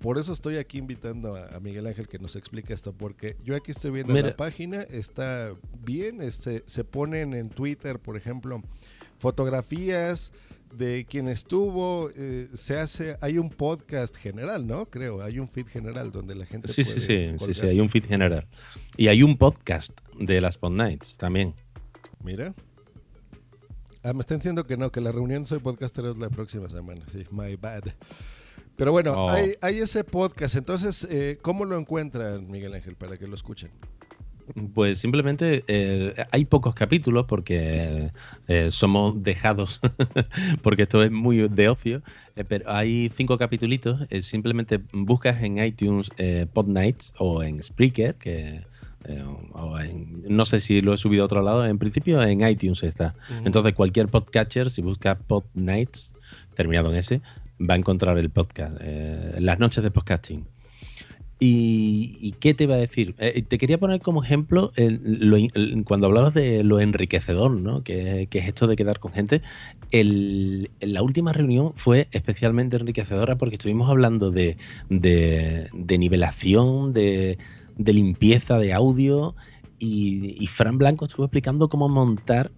por 0.00 0.18
eso 0.18 0.32
estoy 0.32 0.56
aquí 0.56 0.78
invitando 0.78 1.36
a, 1.36 1.60
Miguel 1.60 1.86
Ángel 1.86 2.08
que 2.08 2.18
nos 2.18 2.34
explique 2.34 2.72
esto, 2.72 2.92
porque 2.92 3.36
yo 3.44 3.54
aquí 3.54 3.70
estoy 3.70 3.92
viendo 3.92 4.12
Mira. 4.14 4.30
la 4.30 4.36
página, 4.36 4.82
está 4.82 5.54
bien, 5.84 6.22
este, 6.22 6.64
se 6.66 6.82
ponen 6.82 7.32
en 7.32 7.48
Twitter, 7.48 8.00
por 8.00 8.16
ejemplo, 8.16 8.60
fotografías 9.20 10.32
de 10.72 11.04
quien 11.04 11.28
estuvo, 11.28 12.10
eh, 12.16 12.48
se 12.54 12.78
hace, 12.78 13.16
hay 13.20 13.38
un 13.38 13.50
podcast 13.50 14.16
general, 14.16 14.66
¿no? 14.66 14.86
Creo, 14.86 15.22
hay 15.22 15.38
un 15.38 15.48
feed 15.48 15.66
general 15.66 16.10
donde 16.12 16.34
la 16.34 16.46
gente 16.46 16.68
Sí, 16.68 16.84
sí, 16.84 16.92
puede 16.94 17.00
sí, 17.00 17.06
sí, 17.06 17.36
colgar. 17.38 17.54
sí, 17.54 17.66
hay 17.66 17.80
un 17.80 17.90
feed 17.90 18.04
general. 18.06 18.46
Y 18.96 19.08
hay 19.08 19.22
un 19.22 19.36
podcast 19.36 19.92
de 20.18 20.40
las 20.40 20.56
Pod 20.56 20.72
Nights 20.72 21.16
también. 21.16 21.54
Mira. 22.24 22.54
Ah, 24.02 24.12
me 24.12 24.20
están 24.20 24.38
diciendo 24.38 24.66
que 24.66 24.76
no, 24.76 24.90
que 24.90 25.00
la 25.00 25.12
reunión 25.12 25.46
Soy 25.46 25.60
Podcaster 25.60 26.04
es 26.06 26.16
la 26.16 26.28
próxima 26.30 26.68
semana. 26.68 27.04
Sí, 27.12 27.24
my 27.30 27.54
bad. 27.56 27.84
Pero 28.76 28.90
bueno, 28.90 29.12
Oh. 29.16 29.28
hay, 29.30 29.54
hay 29.60 29.78
ese 29.78 30.02
podcast. 30.02 30.56
Entonces, 30.56 31.06
eh, 31.10 31.38
¿cómo 31.40 31.64
lo 31.64 31.78
encuentran, 31.78 32.50
Miguel 32.50 32.74
Ángel, 32.74 32.96
para 32.96 33.16
que 33.16 33.28
lo 33.28 33.34
escuchen? 33.34 33.70
Pues 34.74 34.98
simplemente 34.98 35.64
eh, 35.66 36.14
hay 36.30 36.44
pocos 36.44 36.74
capítulos 36.74 37.24
porque 37.26 38.10
eh, 38.48 38.70
somos 38.70 39.18
dejados, 39.22 39.80
porque 40.62 40.82
esto 40.82 41.02
es 41.02 41.10
muy 41.10 41.48
de 41.48 41.68
ocio, 41.68 42.02
eh, 42.36 42.44
pero 42.44 42.70
hay 42.70 43.10
cinco 43.14 43.38
capítulos. 43.38 43.98
simplemente 44.20 44.80
buscas 44.92 45.42
en 45.42 45.58
iTunes 45.64 46.10
eh, 46.18 46.46
Pod 46.52 46.66
Nights 46.66 47.14
o 47.18 47.42
en 47.42 47.62
Spreaker, 47.62 48.14
que 48.16 48.60
eh, 49.04 49.24
o 49.52 49.78
en- 49.80 50.22
no 50.28 50.44
sé 50.44 50.60
si 50.60 50.80
lo 50.82 50.92
he 50.92 50.98
subido 50.98 51.22
a 51.22 51.26
otro 51.26 51.42
lado, 51.42 51.64
en 51.64 51.78
principio 51.78 52.22
en 52.22 52.46
iTunes 52.46 52.82
está. 52.82 53.14
Entonces 53.44 53.72
cualquier 53.72 54.08
podcatcher, 54.08 54.70
si 54.70 54.82
busca 54.82 55.16
Pod 55.18 55.44
Nights, 55.54 56.14
terminado 56.54 56.90
en 56.90 56.96
ese, 56.98 57.22
va 57.58 57.74
a 57.74 57.78
encontrar 57.78 58.18
el 58.18 58.28
podcast, 58.30 58.76
eh, 58.80 59.36
las 59.38 59.58
noches 59.58 59.82
de 59.82 59.90
podcasting. 59.90 60.46
¿Y, 61.44 62.18
y 62.20 62.32
qué 62.38 62.54
te 62.54 62.64
iba 62.64 62.76
a 62.76 62.78
decir? 62.78 63.16
Eh, 63.18 63.42
te 63.42 63.58
quería 63.58 63.76
poner 63.76 64.00
como 64.00 64.22
ejemplo 64.22 64.70
lo 64.76 65.36
cuando 65.84 66.06
hablabas 66.06 66.34
de 66.34 66.62
lo 66.62 66.78
enriquecedor, 66.78 67.50
¿no? 67.50 67.82
Que, 67.82 68.28
es 68.30 68.46
esto 68.46 68.68
de 68.68 68.76
quedar 68.76 69.00
con 69.00 69.10
gente. 69.10 69.42
La 69.90 71.02
última 71.02 71.32
reunión 71.32 71.72
fue 71.74 72.06
especialmente 72.12 72.76
enriquecedora 72.76 73.38
porque 73.38 73.56
estuvimos 73.56 73.90
hablando 73.90 74.30
de, 74.30 74.56
de- 74.88 75.66
de 75.72 75.98
nivelación, 75.98 76.92
de, 76.92 77.38
de 77.76 77.92
limpieza 77.92 78.58
de 78.58 78.72
audio 78.72 79.34
y, 79.80 80.36
y 80.38 80.46
Fran 80.46 80.78
Blanco 80.78 81.06
estuvo 81.06 81.24
explicando 81.24 81.68
cómo 81.68 81.88
montar 81.88 82.52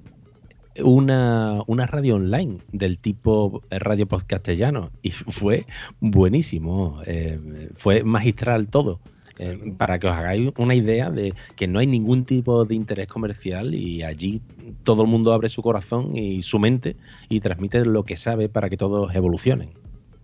una, 0.83 1.63
una 1.67 1.87
radio 1.87 2.17
online 2.17 2.59
del 2.73 2.99
tipo 2.99 3.63
radio 3.71 4.07
podcastellano 4.07 4.91
y 5.03 5.11
fue 5.11 5.67
buenísimo, 6.01 7.01
eh, 7.07 7.71
fue 7.75 8.03
magistral 8.05 8.69
todo. 8.69 9.01
Eh, 9.37 9.59
Claro. 9.59 9.77
para 9.79 9.99
que 9.99 10.07
os 10.07 10.13
hagáis 10.13 10.53
una 10.59 10.77
idea 10.77 11.11
de 11.11 11.35
que 11.57 11.67
no 11.67 11.81
hay 11.81 11.89
ningún 11.89 12.25
tipo 12.25 12.65
de 12.65 12.77
interés 12.77 13.09
comercial 13.09 13.75
y 13.75 14.05
allí 14.05 14.41
todo 14.85 15.03
el 15.03 15.09
mundo 15.09 15.33
abre 15.33 15.49
su 15.49 15.61
corazón 15.61 16.17
y 16.17 16.43
su 16.43 16.61
mente 16.61 16.95
y 17.29 17.41
transmite 17.41 17.85
lo 17.85 18.05
que 18.05 18.15
sabe 18.15 18.49
para 18.49 18.71
que 18.71 18.77
todos 18.77 19.13
evolucionen. 19.13 19.71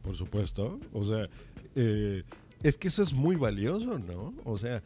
Por 0.02 0.14
supuesto. 0.14 0.78
O 0.92 1.04
sea, 1.04 1.28
eh, 1.74 2.22
es 2.62 2.76
que 2.76 2.88
eso 2.88 3.02
es 3.02 3.12
muy 3.14 3.36
valioso, 3.36 3.98
¿no? 3.98 4.34
O 4.44 4.58
sea, 4.58 4.82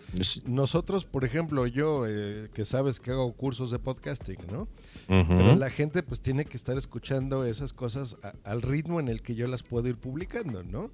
nosotros, 0.47 1.05
por 1.07 1.25
ejemplo, 1.25 1.67
yo, 1.67 2.05
eh, 2.07 2.49
que 2.55 2.65
sabes 2.65 3.01
que 3.01 3.11
hago 3.11 3.33
cursos 3.33 3.71
de 3.71 3.79
podcasting, 3.79 4.39
¿no? 4.51 4.69
Pero 5.07 5.55
la 5.57 5.71
gente 5.71 6.03
pues 6.03 6.21
tiene 6.21 6.45
que 6.45 6.57
estar 6.57 6.77
escuchando 6.77 7.45
esas 7.45 7.73
cosas 7.73 8.17
a- 8.23 8.35
al 8.45 8.63
ritmo 8.63 9.01
en 9.01 9.09
el 9.09 9.23
que 9.23 9.35
yo 9.35 9.47
las 9.49 9.63
puedo 9.63 9.89
ir 9.89 9.97
publicando, 9.97 10.63
¿no? 10.63 10.91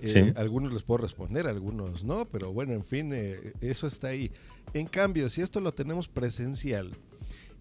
Eh, 0.00 0.06
Sí. 0.06 0.20
Algunos 0.36 0.72
les 0.72 0.82
puedo 0.82 0.98
responder, 0.98 1.46
algunos 1.46 2.02
no, 2.04 2.24
pero 2.26 2.52
bueno, 2.52 2.72
en 2.72 2.84
fin, 2.84 3.12
eh, 3.14 3.52
eso 3.60 3.86
está 3.86 4.08
ahí. 4.08 4.30
En 4.72 4.86
cambio, 4.86 5.28
si 5.30 5.40
esto 5.40 5.60
lo 5.60 5.72
tenemos 5.72 6.08
presencial 6.08 6.90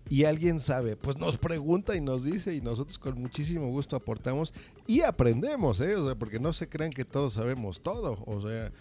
y 0.10 0.26
alguien 0.26 0.60
sabe, 0.60 0.96
pues 0.96 1.18
nos 1.18 1.38
pregunta 1.38 1.96
y 1.96 2.02
nos 2.02 2.24
dice 2.24 2.54
y 2.54 2.62
nosotros 2.62 3.00
con 3.00 3.20
muchísimo 3.20 3.68
gusto 3.70 3.96
aportamos 3.96 4.54
y 4.86 5.02
aprendemos, 5.02 5.80
¿eh? 5.82 5.96
O 5.96 6.06
sea, 6.06 6.16
porque 6.16 6.40
no 6.40 6.54
se 6.54 6.68
crean 6.68 6.92
que 6.92 7.06
todos 7.06 7.34
sabemos 7.34 7.82
todo, 7.82 8.22
o 8.26 8.42
sea, 8.42 8.72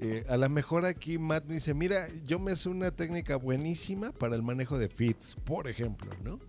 eh, 0.00 0.24
a 0.28 0.36
lo 0.38 0.48
mejor 0.48 0.86
aquí 0.86 1.18
Matt 1.18 1.44
dice, 1.44 1.74
mira, 1.74 2.08
yo 2.26 2.38
me 2.38 2.56
sé 2.56 2.70
una 2.70 2.90
técnica 2.90 3.36
buenísima 3.36 4.12
para 4.12 4.34
el 4.34 4.42
manejo 4.42 4.78
de 4.78 4.88
fits, 4.88 5.36
por 5.44 5.68
ejemplo, 5.68 6.10
¿no? 6.24 6.40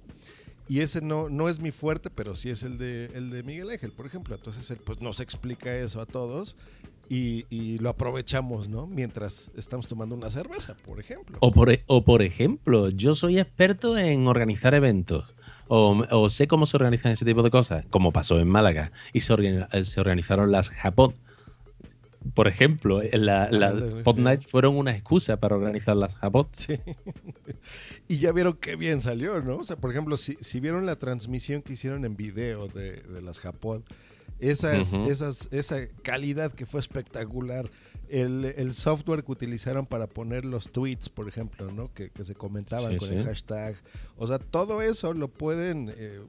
Y 0.69 0.79
ese 0.79 1.01
no, 1.01 1.27
no 1.27 1.49
es 1.49 1.59
mi 1.59 1.71
fuerte, 1.71 2.09
pero 2.09 2.37
sí 2.37 2.49
es 2.49 2.63
el 2.63 2.77
de, 2.77 3.07
el 3.13 3.29
de 3.29 3.43
Miguel 3.43 3.71
Ángel, 3.71 3.91
por 3.91 4.05
ejemplo. 4.05 4.35
Entonces 4.35 4.71
él 4.71 4.77
pues, 4.77 5.01
nos 5.01 5.19
explica 5.19 5.75
eso 5.75 5.99
a 5.99 6.05
todos 6.05 6.55
y, 7.09 7.45
y 7.49 7.77
lo 7.79 7.89
aprovechamos, 7.89 8.69
¿no? 8.69 8.87
Mientras 8.87 9.51
estamos 9.57 9.87
tomando 9.87 10.15
una 10.15 10.29
cerveza, 10.29 10.75
por 10.85 10.99
ejemplo. 10.99 11.37
O 11.41 11.51
por, 11.51 11.69
e- 11.71 11.83
o 11.87 12.03
por 12.05 12.21
ejemplo, 12.21 12.89
yo 12.89 13.15
soy 13.15 13.39
experto 13.39 13.97
en 13.97 14.27
organizar 14.27 14.73
eventos. 14.73 15.25
O, 15.67 16.03
o 16.11 16.29
sé 16.29 16.47
cómo 16.47 16.65
se 16.65 16.75
organizan 16.77 17.11
ese 17.13 17.23
tipo 17.25 17.43
de 17.43 17.49
cosas, 17.51 17.85
como 17.89 18.11
pasó 18.11 18.39
en 18.39 18.47
Málaga. 18.49 18.91
Y 19.13 19.21
se, 19.21 19.33
organi- 19.33 19.67
eh, 19.71 19.83
se 19.83 19.99
organizaron 20.01 20.51
las 20.51 20.69
Japón. 20.69 21.13
Por 22.35 22.47
ejemplo, 22.47 23.01
la- 23.13 23.49
las 23.49 23.71
Ándale, 23.73 24.03
Pod 24.03 24.15
sí. 24.17 24.21
Nights 24.21 24.47
fueron 24.47 24.77
una 24.77 24.91
excusa 24.95 25.37
para 25.37 25.55
organizar 25.55 25.95
las 25.95 26.15
Japón. 26.15 26.47
Sí. 26.51 26.77
y 28.07 28.17
ya 28.17 28.31
vieron 28.31 28.53
qué 28.53 28.75
bien 28.75 29.01
salió, 29.01 29.41
¿no? 29.41 29.57
O 29.57 29.63
sea, 29.63 29.75
por 29.77 29.91
ejemplo, 29.91 30.17
si, 30.17 30.37
si 30.39 30.59
vieron 30.59 30.85
la 30.85 30.97
transmisión 30.97 31.61
que 31.61 31.73
hicieron 31.73 32.05
en 32.05 32.15
video 32.15 32.67
de, 32.67 32.97
de 33.01 33.21
las 33.21 33.39
Japón, 33.39 33.83
esas, 34.41 34.93
Ujú. 34.93 35.09
esas, 35.09 35.47
esa 35.51 35.87
calidad 36.03 36.51
que 36.51 36.65
fue 36.65 36.79
espectacular, 36.81 37.69
el, 38.09 38.43
el 38.57 38.73
software 38.73 39.23
que 39.23 39.31
utilizaron 39.31 39.85
para 39.85 40.07
poner 40.07 40.43
los 40.43 40.69
tweets, 40.69 41.07
por 41.07 41.29
ejemplo, 41.29 41.71
¿no? 41.71 41.93
Que, 41.93 42.09
que 42.09 42.23
se 42.25 42.35
comentaban 42.35 42.91
Sí, 42.91 42.97
con 42.97 43.07
sí. 43.07 43.15
el 43.15 43.23
hashtag. 43.23 43.75
O 44.17 44.27
sea, 44.27 44.37
todo 44.39 44.81
eso 44.81 45.13
lo 45.13 45.29
pueden 45.29 45.93
eh, 45.95 46.19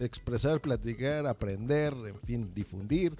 expresar, 0.00 0.60
platicar, 0.60 1.26
aprender, 1.26 1.94
en 2.06 2.18
fin, 2.22 2.50
difundir. 2.54 3.14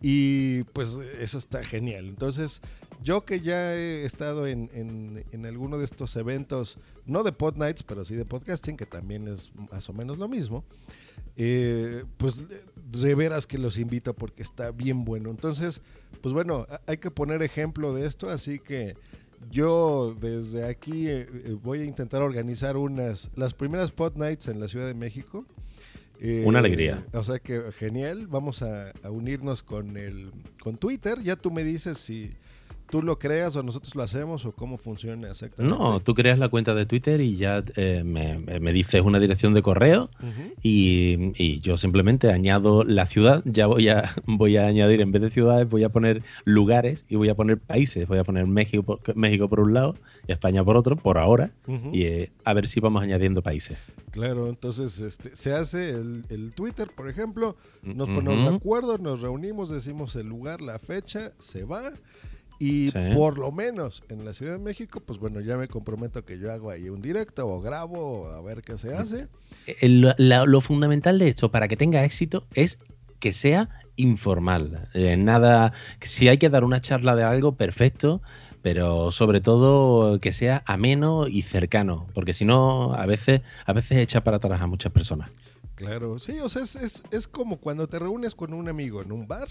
Y 0.00 0.64
pues 0.74 0.90
eso 1.18 1.38
está 1.38 1.64
genial. 1.64 2.06
Entonces, 2.06 2.60
yo 3.02 3.24
que 3.24 3.40
ya 3.40 3.74
he 3.74 4.04
estado 4.04 4.46
en, 4.46 4.70
en, 4.74 5.24
en 5.32 5.46
alguno 5.46 5.78
de 5.78 5.86
estos 5.86 6.14
eventos, 6.16 6.78
no 7.06 7.22
de 7.22 7.32
Pod 7.32 7.56
Nights, 7.56 7.82
pero 7.82 8.04
sí 8.04 8.14
de 8.14 8.24
podcasting, 8.26 8.76
que 8.76 8.86
también 8.86 9.26
es 9.28 9.50
más 9.72 9.88
o 9.88 9.92
menos 9.94 10.18
lo 10.18 10.28
mismo, 10.28 10.64
eh, 11.36 12.04
pues 12.16 12.44
de 12.48 13.14
veras 13.14 13.46
que 13.46 13.58
los 13.58 13.78
invito 13.78 14.14
porque 14.14 14.42
está 14.42 14.70
bien 14.70 15.04
bueno. 15.04 15.30
Entonces, 15.30 15.82
pues 16.20 16.32
bueno, 16.32 16.66
hay 16.86 16.98
que 16.98 17.10
poner 17.10 17.42
ejemplo 17.42 17.94
de 17.94 18.06
esto, 18.06 18.30
así 18.30 18.58
que 18.58 18.94
yo 19.50 20.16
desde 20.20 20.66
aquí 20.66 21.08
eh, 21.08 21.26
eh, 21.30 21.56
voy 21.62 21.80
a 21.80 21.84
intentar 21.84 22.22
organizar 22.22 22.76
unas, 22.76 23.30
las 23.36 23.54
primeras 23.54 23.90
Pod 23.90 24.16
Nights 24.16 24.48
en 24.48 24.60
la 24.60 24.68
Ciudad 24.68 24.86
de 24.86 24.94
México. 24.94 25.44
Eh, 26.20 26.44
Una 26.46 26.60
alegría. 26.60 27.04
O 27.12 27.22
sea 27.22 27.38
que 27.38 27.72
genial, 27.72 28.26
vamos 28.26 28.62
a, 28.62 28.92
a 29.02 29.10
unirnos 29.10 29.62
con 29.62 29.96
el 29.96 30.30
con 30.62 30.76
Twitter. 30.76 31.20
Ya 31.22 31.36
tú 31.36 31.50
me 31.50 31.64
dices 31.64 31.98
si 31.98 32.32
tú 32.94 33.02
lo 33.02 33.18
creas 33.18 33.56
o 33.56 33.62
nosotros 33.64 33.96
lo 33.96 34.04
hacemos 34.04 34.44
o 34.44 34.52
cómo 34.52 34.78
funciona 34.78 35.28
exactamente. 35.28 35.76
No, 35.76 35.98
tú 35.98 36.14
creas 36.14 36.38
la 36.38 36.48
cuenta 36.48 36.74
de 36.74 36.86
Twitter 36.86 37.20
y 37.20 37.36
ya 37.36 37.64
eh, 37.74 38.04
me, 38.04 38.38
me 38.60 38.72
dices 38.72 39.02
una 39.02 39.18
dirección 39.18 39.52
de 39.52 39.62
correo 39.62 40.10
y, 40.62 41.32
y 41.42 41.58
yo 41.58 41.76
simplemente 41.76 42.30
añado 42.30 42.84
la 42.84 43.06
ciudad. 43.06 43.42
Ya 43.46 43.66
voy 43.66 43.88
a, 43.88 44.14
voy 44.26 44.58
a 44.58 44.68
añadir, 44.68 45.00
en 45.00 45.10
vez 45.10 45.22
de 45.22 45.30
ciudades, 45.32 45.68
voy 45.68 45.82
a 45.82 45.88
poner 45.88 46.22
lugares 46.44 47.04
y 47.08 47.16
voy 47.16 47.30
a 47.30 47.34
poner 47.34 47.58
países. 47.58 48.06
Voy 48.06 48.18
a 48.18 48.22
poner 48.22 48.46
México 48.46 48.84
por, 48.84 49.16
México 49.16 49.48
por 49.48 49.58
un 49.58 49.74
lado 49.74 49.96
y 50.28 50.30
España 50.30 50.62
por 50.62 50.76
otro, 50.76 50.94
por 50.94 51.18
ahora. 51.18 51.50
Y 51.92 52.04
eh, 52.04 52.30
a 52.44 52.54
ver 52.54 52.68
si 52.68 52.78
vamos 52.78 53.02
añadiendo 53.02 53.42
países. 53.42 53.76
Claro, 54.12 54.48
entonces 54.48 55.00
este, 55.00 55.34
se 55.34 55.52
hace 55.52 55.90
el, 55.90 56.26
el 56.28 56.52
Twitter, 56.52 56.92
por 56.94 57.08
ejemplo, 57.08 57.56
nos 57.82 58.08
ponemos 58.08 58.42
Ujú. 58.42 58.50
de 58.50 58.56
acuerdo, 58.56 58.98
nos 58.98 59.20
reunimos, 59.20 59.68
decimos 59.68 60.14
el 60.14 60.28
lugar, 60.28 60.60
la 60.60 60.78
fecha, 60.78 61.32
se 61.38 61.64
va. 61.64 61.90
Y 62.64 62.90
Sí. 62.90 62.98
por 63.14 63.38
lo 63.38 63.52
menos 63.52 64.02
en 64.08 64.24
la 64.24 64.32
Ciudad 64.32 64.52
de 64.52 64.58
México, 64.58 65.00
pues 65.04 65.18
bueno, 65.18 65.40
ya 65.40 65.56
me 65.56 65.68
comprometo 65.68 66.24
que 66.24 66.38
yo 66.38 66.50
hago 66.52 66.70
ahí 66.70 66.88
un 66.88 67.02
directo 67.02 67.46
o 67.46 67.60
grabo 67.60 68.28
a 68.30 68.40
ver 68.40 68.62
qué 68.62 68.78
se 68.78 68.94
hace. 68.94 69.28
El- 69.80 70.14
la- 70.16 70.44
lo 70.46 70.60
fundamental 70.60 71.18
de 71.18 71.28
esto 71.28 71.50
para 71.50 71.68
que 71.68 71.76
tenga 71.76 72.04
éxito 72.04 72.46
es 72.54 72.78
que 73.18 73.32
sea 73.32 73.68
informal. 73.96 74.88
Eh, 74.94 75.16
nada, 75.16 75.72
si 76.00 76.28
hay 76.28 76.38
que 76.38 76.48
dar 76.50 76.64
una 76.64 76.80
charla 76.80 77.14
de 77.14 77.22
algo, 77.22 77.52
perfecto, 77.56 78.22
pero 78.62 79.10
sobre 79.10 79.40
todo 79.40 80.18
que 80.20 80.32
sea 80.32 80.62
ameno 80.66 81.26
y 81.28 81.42
cercano, 81.42 82.06
porque 82.14 82.32
si 82.32 82.44
no, 82.44 82.94
a 82.94 83.04
veces, 83.06 83.42
a 83.66 83.72
veces 83.72 83.98
echa 83.98 84.24
para 84.24 84.38
atrás 84.38 84.60
a 84.60 84.66
muchas 84.66 84.90
personas. 84.92 85.30
Claro, 85.74 86.18
sí, 86.18 86.38
o 86.40 86.48
sea, 86.48 86.62
es, 86.62 86.76
es, 86.76 87.02
es 87.10 87.26
como 87.28 87.56
cuando 87.58 87.88
te 87.88 87.98
reúnes 87.98 88.34
con 88.34 88.54
un 88.54 88.68
amigo 88.68 89.02
en 89.02 89.12
un 89.12 89.26
bar. 89.26 89.48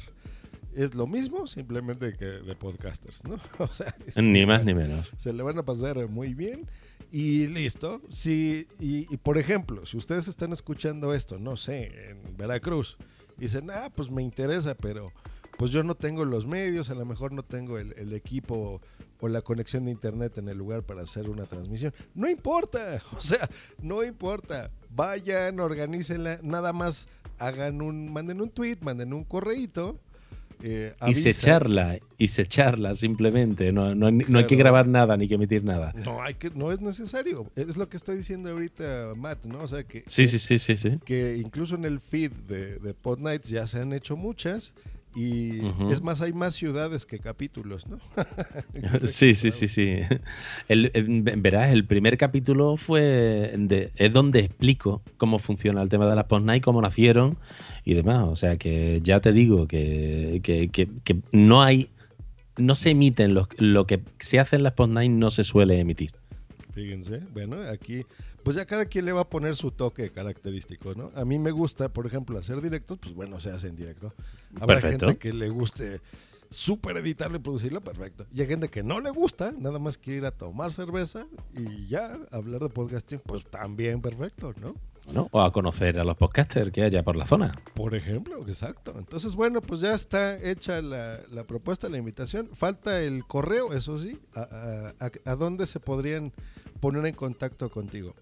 Es 0.75 0.95
lo 0.95 1.07
mismo, 1.07 1.47
simplemente 1.47 2.13
que 2.13 2.25
de 2.25 2.55
podcasters, 2.55 3.23
¿no? 3.23 3.39
O 3.59 3.67
sea, 3.67 3.95
Ni 4.21 4.45
más 4.45 4.65
ni 4.65 4.73
menos. 4.73 5.11
Se 5.17 5.33
le 5.33 5.43
van 5.43 5.57
a 5.57 5.63
pasar 5.63 6.07
muy 6.07 6.33
bien 6.33 6.65
y 7.11 7.47
listo. 7.47 8.01
Si, 8.09 8.67
y, 8.79 9.13
y, 9.13 9.17
por 9.17 9.37
ejemplo, 9.37 9.85
si 9.85 9.97
ustedes 9.97 10.27
están 10.27 10.51
escuchando 10.51 11.13
esto, 11.13 11.37
no 11.37 11.57
sé, 11.57 12.09
en 12.09 12.35
Veracruz, 12.37 12.97
dicen, 13.37 13.69
ah, 13.71 13.89
pues 13.95 14.09
me 14.09 14.23
interesa, 14.23 14.75
pero 14.75 15.11
pues 15.57 15.71
yo 15.71 15.83
no 15.83 15.95
tengo 15.95 16.25
los 16.25 16.47
medios, 16.47 16.89
a 16.89 16.95
lo 16.95 17.05
mejor 17.05 17.31
no 17.31 17.43
tengo 17.43 17.77
el, 17.77 17.93
el 17.97 18.13
equipo 18.13 18.81
o 19.23 19.29
la 19.29 19.41
conexión 19.41 19.85
de 19.85 19.91
internet 19.91 20.37
en 20.37 20.49
el 20.49 20.57
lugar 20.57 20.83
para 20.83 21.03
hacer 21.03 21.29
una 21.29 21.45
transmisión. 21.45 21.93
No 22.13 22.29
importa, 22.29 23.01
o 23.17 23.21
sea, 23.21 23.49
no 23.81 24.03
importa. 24.03 24.69
Vayan, 24.89 25.61
organícenla, 25.61 26.39
nada 26.43 26.73
más 26.73 27.07
hagan 27.39 27.81
un, 27.81 28.11
manden 28.11 28.41
un 28.41 28.49
tweet, 28.49 28.79
manden 28.81 29.13
un 29.13 29.23
correíto. 29.23 29.97
Eh, 30.63 30.93
Y 31.07 31.13
se 31.13 31.33
charla, 31.33 31.99
y 32.17 32.27
se 32.29 32.47
charla 32.47 32.95
simplemente. 32.95 33.71
No, 33.73 33.93
no, 33.93 34.09
no 34.11 34.37
hay 34.39 34.45
que 34.47 34.55
grabar 34.55 34.87
nada 34.87 35.17
ni 35.17 35.27
que 35.27 35.35
emitir 35.35 35.63
nada. 35.63 35.93
No, 36.05 36.21
hay 36.23 36.35
que, 36.35 36.49
no 36.51 36.71
es 36.71 36.79
necesario. 36.81 37.51
Es 37.55 37.77
lo 37.77 37.89
que 37.89 37.97
está 37.97 38.13
diciendo 38.13 38.49
ahorita 38.49 39.13
Matt, 39.15 39.45
¿no? 39.45 39.59
O 39.59 39.67
sea 39.67 39.83
que, 39.83 40.03
Sí, 40.07 40.25
sí, 40.27 40.39
sí, 40.39 40.57
sí, 40.59 40.77
sí. 40.77 40.99
que 41.05 41.37
incluso 41.37 41.75
en 41.75 41.85
el 41.85 41.99
feed 41.99 42.31
de, 42.47 42.77
de 42.79 42.93
Pod 42.93 43.19
Nights 43.19 43.49
ya 43.49 43.67
se 43.67 43.81
han 43.81 43.91
hecho 43.93 44.15
muchas. 44.15 44.73
Y 45.15 45.61
es 45.91 46.01
más, 46.01 46.21
hay 46.21 46.33
más 46.33 46.55
ciudades 46.55 47.05
que 47.05 47.19
capítulos, 47.19 47.85
¿no? 47.87 47.99
Sí, 49.07 49.35
sí, 49.35 49.51
sí, 49.51 49.67
sí. 49.67 49.99
El, 50.67 50.91
el- 50.93 51.21
verás, 51.37 51.71
el 51.71 51.85
primer 51.85 52.17
capítulo 52.17 52.77
fue 52.77 53.53
de- 53.57 53.91
es 53.95 54.11
donde 54.11 54.39
explico 54.39 55.01
cómo 55.17 55.37
funciona 55.39 55.81
el 55.83 55.89
tema 55.89 56.07
de 56.07 56.15
las 56.15 56.25
post-night, 56.25 56.63
cómo 56.63 56.81
nacieron 56.81 57.37
y 57.85 57.93
demás. 57.93 58.23
O 58.27 58.35
sea 58.35 58.57
que 58.57 59.01
ya 59.03 59.19
te 59.19 59.33
digo 59.33 59.67
que, 59.67 60.39
que- 60.43 60.69
que- 60.69 60.89
que 61.03 61.17
no 61.31 61.61
hay, 61.61 61.89
no 62.57 62.73
se 62.75 62.91
emiten 62.91 63.33
los, 63.35 63.47
lo 63.57 63.85
que 63.85 64.01
se 64.19 64.39
hace 64.39 64.55
en 64.55 64.63
las 64.63 64.73
post-night 64.73 65.11
no 65.11 65.29
se 65.29 65.43
suele 65.43 65.79
emitir. 65.79 66.11
Fíjense, 66.73 67.19
bueno, 67.33 67.57
aquí, 67.71 68.03
pues 68.43 68.55
ya 68.57 68.65
cada 68.65 68.85
quien 68.85 69.05
le 69.05 69.11
va 69.11 69.21
a 69.21 69.29
poner 69.29 69.55
su 69.55 69.71
toque 69.71 70.11
característico, 70.11 70.93
¿no? 70.95 71.11
A 71.15 71.25
mí 71.25 71.39
me 71.39 71.51
gusta, 71.51 71.89
por 71.89 72.05
ejemplo, 72.05 72.37
hacer 72.37 72.61
directos, 72.61 72.97
pues 73.01 73.15
bueno, 73.15 73.39
se 73.39 73.49
hace 73.51 73.67
en 73.67 73.75
directo. 73.75 74.13
Habrá 74.59 74.79
Perfecto. 74.79 75.07
gente 75.07 75.19
que 75.19 75.33
le 75.33 75.49
guste 75.49 76.01
súper 76.49 76.97
editarlo 76.97 77.37
y 77.37 77.39
producirlo, 77.39 77.81
perfecto. 77.81 78.27
Y 78.33 78.41
hay 78.41 78.47
gente 78.47 78.69
que 78.69 78.83
no 78.83 78.99
le 78.99 79.09
gusta, 79.09 79.53
nada 79.57 79.79
más 79.79 79.97
quiere 79.97 80.19
ir 80.19 80.25
a 80.25 80.31
tomar 80.31 80.71
cerveza 80.71 81.25
y 81.55 81.87
ya 81.87 82.19
hablar 82.31 82.61
de 82.61 82.69
podcasting, 82.69 83.19
pues 83.25 83.45
también 83.45 84.01
perfecto, 84.01 84.53
¿no? 84.61 84.75
¿no? 85.11 85.27
O 85.31 85.41
a 85.41 85.51
conocer 85.51 85.97
a 85.99 86.03
los 86.03 86.15
podcasters 86.15 86.71
que 86.71 86.83
haya 86.83 87.01
por 87.03 87.15
la 87.15 87.25
zona. 87.25 87.51
Por 87.73 87.95
ejemplo, 87.95 88.39
exacto. 88.47 88.93
Entonces, 88.97 89.35
bueno, 89.35 89.61
pues 89.61 89.81
ya 89.81 89.93
está 89.95 90.37
hecha 90.41 90.81
la, 90.81 91.19
la 91.31 91.43
propuesta, 91.43 91.89
la 91.89 91.97
invitación. 91.97 92.49
Falta 92.53 93.01
el 93.01 93.25
correo, 93.25 93.73
eso 93.73 93.97
sí. 93.97 94.19
¿A, 94.35 94.41
a, 94.41 95.05
a- 95.07 95.31
a 95.31 95.35
dónde 95.35 95.65
se 95.67 95.79
podrían 95.79 96.31
poner 96.79 97.05
en 97.07 97.15
contacto 97.15 97.69
contigo? 97.69 98.13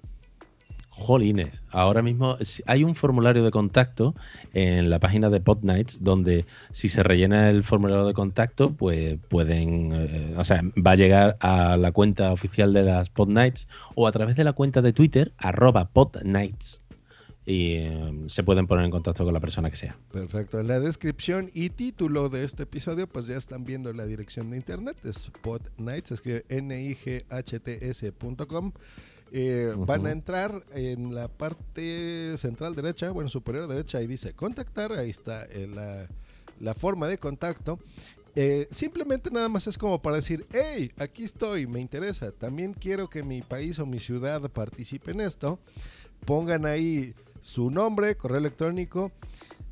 Jolines, 0.92 1.64
ahora 1.70 2.02
mismo 2.02 2.38
hay 2.66 2.84
un 2.84 2.96
formulario 2.96 3.44
de 3.46 3.52
contacto 3.52 4.14
en 4.54 4.90
la 4.90 5.00
página 5.00 5.30
de 5.30 5.40
Podnights 5.40 6.00
donde 6.02 6.46
si 6.72 6.90
se 6.90 7.02
rellena 7.02 7.50
el 7.50 7.64
formulario 7.64 8.06
de 8.06 8.14
contacto, 8.14 8.74
pues 8.74 9.18
pueden, 9.30 9.92
eh, 9.94 10.36
o 10.38 10.44
sea, 10.44 10.62
va 10.86 10.92
a 10.92 10.96
llegar 10.96 11.38
a 11.40 11.78
la 11.78 11.94
cuenta 11.94 12.34
oficial 12.34 12.74
de 12.74 12.84
las 12.84 13.10
Podnights 13.10 13.70
o 13.96 14.06
a 14.06 14.12
través 14.12 14.36
de 14.36 14.44
la 14.44 14.52
cuenta 14.52 14.82
de 14.82 14.92
Twitter, 14.92 15.34
arroba 15.38 15.86
Podnights. 15.86 16.84
Y 17.46 17.74
eh, 17.78 18.24
se 18.28 18.44
pueden 18.44 18.68
poner 18.68 18.86
en 18.86 18.92
contacto 18.92 19.24
con 19.24 19.34
la 19.34 19.40
persona 19.40 19.72
que 19.72 19.78
sea. 19.78 19.98
Perfecto. 20.12 20.60
En 20.60 20.68
la 20.68 20.80
descripción 20.80 21.50
y 21.54 21.70
título 21.70 22.30
de 22.30 22.44
este 22.44 22.64
episodio, 22.64 23.08
pues 23.08 23.26
ya 23.26 23.38
están 23.38 23.64
viendo 23.64 23.92
la 23.94 24.06
dirección 24.06 24.52
de 24.52 24.58
internet. 24.58 24.98
Es 25.04 25.32
podnights, 25.42 26.12
escribe 26.12 26.46
nihts.com. 26.50 27.32
Eh, 29.32 29.74
Van 29.78 30.06
a 30.06 30.12
entrar 30.12 30.66
en 30.74 31.16
la 31.16 31.30
parte 31.30 32.38
central 32.38 32.76
derecha, 32.76 33.12
bueno, 33.12 33.30
superior 33.30 33.68
derecha, 33.68 33.98
ahí 34.00 34.08
dice 34.08 34.34
contactar, 34.34 34.92
ahí 34.92 35.10
está 35.10 35.46
eh, 35.46 35.68
la, 35.68 36.08
la 36.60 36.74
forma 36.74 37.08
de 37.08 37.18
contacto. 37.18 37.80
Eh, 38.36 38.68
simplemente 38.72 39.30
nada 39.32 39.50
más 39.50 39.68
es 39.68 39.78
como 39.78 40.02
para 40.02 40.18
decir, 40.18 40.46
hey, 40.54 40.92
aquí 40.98 41.24
estoy, 41.24 41.68
me 41.68 41.82
interesa, 41.82 42.32
también 42.32 42.74
quiero 42.74 43.10
que 43.10 43.24
mi 43.24 43.42
país 43.42 43.80
o 43.80 43.86
mi 43.86 44.00
ciudad 44.00 44.42
participe 44.52 45.12
en 45.12 45.22
esto. 45.22 45.60
Pongan 46.26 46.66
ahí 46.66 47.14
su 47.42 47.72
nombre, 47.72 48.16
correo 48.16 48.38
electrónico, 48.38 49.12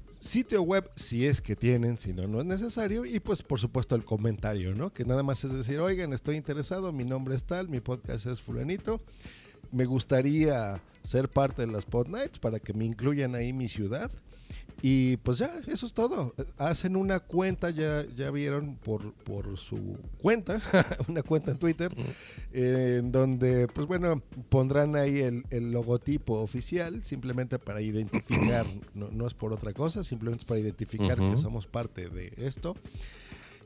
sitio 0.07 0.61
web 0.63 0.89
si 0.95 1.25
es 1.25 1.41
que 1.41 1.55
tienen, 1.55 1.97
si 1.97 2.13
no, 2.13 2.27
no 2.27 2.39
es 2.39 2.45
necesario. 2.45 3.05
Y 3.05 3.19
pues 3.19 3.43
por 3.43 3.59
supuesto 3.59 3.95
el 3.95 4.03
comentario, 4.03 4.75
¿no? 4.75 4.91
Que 4.91 5.05
nada 5.05 5.23
más 5.23 5.43
es 5.43 5.53
decir, 5.53 5.79
oigan, 5.79 6.11
estoy 6.11 6.35
interesado, 6.35 6.91
mi 6.91 7.05
nombre 7.05 7.35
es 7.35 7.43
tal, 7.43 7.69
mi 7.69 7.79
podcast 7.79 8.25
es 8.25 8.41
fulanito. 8.41 9.01
Me 9.71 9.85
gustaría 9.85 10.81
ser 11.03 11.29
parte 11.29 11.65
de 11.65 11.71
las 11.71 11.85
Pod 11.85 12.07
Nights 12.07 12.39
para 12.39 12.59
que 12.59 12.73
me 12.73 12.85
incluyan 12.85 13.35
ahí 13.35 13.53
mi 13.53 13.67
ciudad. 13.67 14.11
Y 14.81 15.17
pues 15.17 15.39
ya, 15.39 15.51
eso 15.67 15.85
es 15.85 15.93
todo. 15.93 16.33
Hacen 16.57 16.95
una 16.95 17.19
cuenta, 17.19 17.69
ya, 17.69 18.05
ya 18.15 18.31
vieron 18.31 18.75
por, 18.77 19.13
por 19.13 19.57
su 19.57 19.97
cuenta, 20.21 20.61
una 21.09 21.21
cuenta 21.21 21.51
en 21.51 21.57
Twitter, 21.57 21.93
eh, 22.53 22.97
en 22.99 23.11
donde, 23.11 23.67
pues 23.67 23.87
bueno, 23.87 24.21
pondrán 24.47 24.95
ahí 24.95 25.19
el, 25.19 25.43
el 25.49 25.71
logotipo 25.71 26.39
oficial, 26.39 27.01
simplemente 27.01 27.59
para 27.59 27.81
identificar, 27.81 28.65
no, 28.93 29.09
no 29.11 29.27
es 29.27 29.33
por 29.33 29.51
otra 29.51 29.73
cosa, 29.73 30.03
simplemente 30.03 30.43
es 30.43 30.45
para 30.45 30.61
identificar 30.61 31.17
que 31.17 31.35
somos 31.35 31.67
parte 31.67 32.09
de 32.09 32.31
esto. 32.37 32.75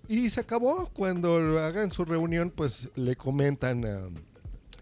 Y 0.08 0.30
se 0.30 0.42
acabó. 0.42 0.90
Cuando 0.94 1.60
hagan 1.60 1.92
su 1.92 2.04
reunión, 2.06 2.52
pues 2.54 2.90
le 2.96 3.16
comentan 3.16 3.86
ah, 3.86 4.10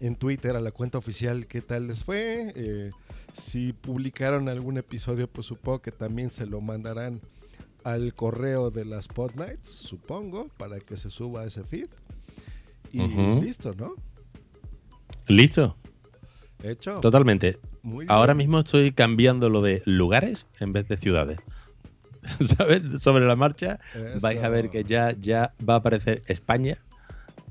en 0.02 0.16
Twitter 0.16 0.54
a 0.56 0.60
la 0.60 0.70
cuenta 0.72 0.98
oficial 0.98 1.46
qué 1.46 1.62
tal 1.62 1.86
les 1.86 2.04
fue. 2.04 2.52
eh, 2.54 2.90
si 3.32 3.72
publicaron 3.72 4.50
algún 4.50 4.76
episodio, 4.76 5.26
pues 5.26 5.46
supongo 5.46 5.80
que 5.80 5.90
también 5.92 6.30
se 6.30 6.44
lo 6.44 6.60
mandarán 6.60 7.20
al 7.82 8.12
correo 8.14 8.70
de 8.70 8.84
las 8.84 9.08
Pod 9.08 9.34
Nights, 9.36 9.68
supongo, 9.68 10.48
para 10.58 10.78
que 10.80 10.96
se 10.98 11.08
suba 11.08 11.44
ese 11.44 11.64
feed. 11.64 11.88
Y 12.92 13.00
Ujú. 13.00 13.40
listo, 13.42 13.74
¿no? 13.74 13.94
Listo, 15.28 15.76
Hecho. 16.62 17.00
totalmente. 17.00 17.58
Muy 17.82 18.04
Ahora 18.08 18.34
bien. 18.34 18.38
mismo 18.48 18.58
estoy 18.60 18.92
cambiando 18.92 19.48
lo 19.48 19.62
de 19.62 19.82
lugares 19.86 20.46
en 20.60 20.72
vez 20.72 20.88
de 20.88 20.96
ciudades. 20.98 21.38
¿Sabes? 22.56 22.82
Sobre 23.02 23.24
la 23.26 23.34
marcha 23.34 23.80
vais 24.20 24.42
a 24.42 24.48
ver 24.48 24.66
Eso. 24.66 24.72
que 24.72 24.84
ya, 24.84 25.12
ya 25.18 25.54
va 25.68 25.74
a 25.74 25.76
aparecer 25.78 26.22
España 26.26 26.76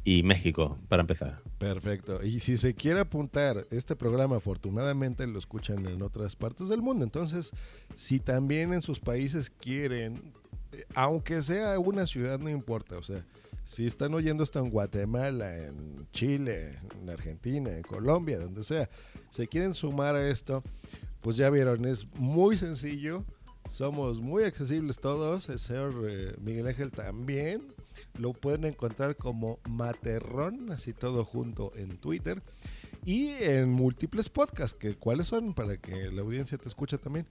y 0.03 0.23
México, 0.23 0.79
para 0.89 1.01
empezar. 1.01 1.41
Perfecto. 1.59 2.23
Y 2.23 2.39
si 2.39 2.57
se 2.57 2.73
quiere 2.73 3.01
apuntar, 3.01 3.67
este 3.69 3.95
programa 3.95 4.37
afortunadamente 4.37 5.27
lo 5.27 5.37
escuchan 5.37 5.85
en 5.85 6.01
otras 6.01 6.35
partes 6.35 6.69
del 6.69 6.81
mundo. 6.81 7.05
Entonces, 7.05 7.51
si 7.93 8.19
también 8.19 8.73
en 8.73 8.81
sus 8.81 8.99
países 8.99 9.49
quieren, 9.49 10.33
eh, 10.71 10.85
aunque 10.95 11.43
sea 11.43 11.77
una 11.77 12.07
ciudad, 12.07 12.39
no 12.39 12.49
importa. 12.49 12.97
O 12.97 13.03
sea, 13.03 13.23
si 13.63 13.85
están 13.85 14.13
oyendo 14.15 14.43
esto 14.43 14.59
en 14.59 14.71
Guatemala, 14.71 15.55
en 15.55 16.07
Chile, 16.11 16.79
en 16.99 17.09
Argentina, 17.09 17.71
en 17.71 17.83
Colombia, 17.83 18.39
donde 18.39 18.63
sea, 18.63 18.89
se 19.29 19.47
quieren 19.47 19.75
sumar 19.75 20.15
a 20.15 20.27
esto, 20.27 20.63
pues 21.21 21.37
ya 21.37 21.49
vieron, 21.51 21.85
es 21.85 22.07
muy 22.15 22.57
sencillo. 22.57 23.23
Somos 23.69 24.19
muy 24.19 24.43
accesibles 24.43 24.97
todos. 24.97 25.47
El 25.47 25.59
señor 25.59 25.93
eh, 26.09 26.33
Miguel 26.41 26.67
Ángel 26.67 26.91
también. 26.91 27.71
Lo 28.17 28.33
pueden 28.33 28.65
encontrar 28.65 29.15
como 29.15 29.59
Materrón, 29.69 30.71
así 30.71 30.93
todo 30.93 31.23
junto 31.25 31.71
en 31.75 31.97
Twitter. 31.97 32.41
Y 33.05 33.29
en 33.41 33.71
múltiples 33.71 34.29
podcasts, 34.29 34.77
que 34.77 34.95
¿cuáles 34.95 35.27
son? 35.27 35.53
Para 35.53 35.77
que 35.77 36.11
la 36.11 36.21
audiencia 36.21 36.57
te 36.57 36.67
escuche 36.67 36.97
también. 36.97 37.25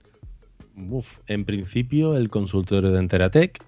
En 1.27 1.45
principio, 1.45 2.15
el 2.15 2.29
consultorio 2.29 2.91
de 2.91 2.99
Enteratec, 2.99 3.63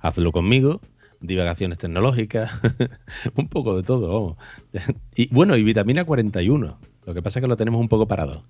hazlo 0.00 0.32
conmigo, 0.32 0.80
divagaciones 1.20 1.78
tecnológicas, 1.78 2.50
un 3.36 3.48
poco 3.48 3.76
de 3.76 3.82
todo, 3.82 4.08
vamos. 4.08 4.36
Y 5.16 5.32
bueno, 5.32 5.56
y 5.56 5.62
vitamina 5.62 6.04
41. 6.04 6.78
Lo 7.06 7.14
que 7.14 7.22
pasa 7.22 7.38
es 7.38 7.42
que 7.42 7.48
lo 7.48 7.56
tenemos 7.56 7.80
un 7.80 7.88
poco 7.88 8.06
parado. 8.06 8.44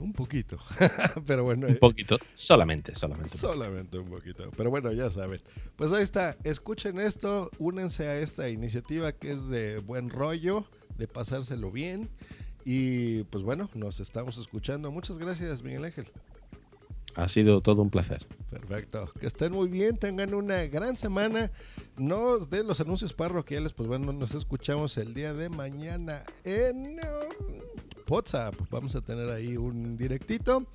Un 0.00 0.12
poquito. 0.12 0.58
Pero 1.26 1.44
bueno, 1.44 1.66
Un 1.66 1.76
poquito, 1.76 2.18
solamente, 2.32 2.94
solamente. 2.94 3.36
solamente 3.36 3.98
un 3.98 4.08
poquito. 4.08 4.50
Pero 4.56 4.70
bueno, 4.70 4.90
ya 4.92 5.10
saben. 5.10 5.40
Pues 5.76 5.92
ahí 5.92 6.02
está. 6.02 6.36
Escuchen 6.44 6.98
esto. 6.98 7.50
Únense 7.58 8.06
a 8.08 8.18
esta 8.18 8.48
iniciativa 8.48 9.12
que 9.12 9.32
es 9.32 9.48
de 9.48 9.78
buen 9.78 10.08
rollo, 10.10 10.64
de 10.96 11.06
pasárselo 11.08 11.70
bien. 11.70 12.08
Y 12.64 13.24
pues 13.24 13.44
bueno, 13.44 13.68
nos 13.74 14.00
estamos 14.00 14.38
escuchando. 14.38 14.90
Muchas 14.90 15.18
gracias, 15.18 15.62
Miguel 15.62 15.84
Ángel. 15.84 16.08
Ha 17.14 17.28
sido 17.28 17.60
todo 17.60 17.82
un 17.82 17.90
placer. 17.90 18.26
Perfecto. 18.50 19.12
Que 19.20 19.26
estén 19.26 19.52
muy 19.52 19.68
bien, 19.68 19.98
tengan 19.98 20.32
una 20.32 20.64
gran 20.66 20.96
semana. 20.96 21.50
Nos 21.98 22.48
de 22.48 22.64
los 22.64 22.80
anuncios 22.80 23.12
parroquiales, 23.12 23.72
pues 23.74 23.86
bueno, 23.86 24.12
nos 24.12 24.34
escuchamos 24.34 24.96
el 24.96 25.12
día 25.12 25.34
de 25.34 25.50
mañana 25.50 26.22
en 26.44 26.98
WhatsApp. 28.08 28.54
Vamos 28.70 28.94
a 28.96 29.00
tener 29.00 29.28
ahí 29.30 29.56
un 29.56 29.96
directito. 29.96 30.66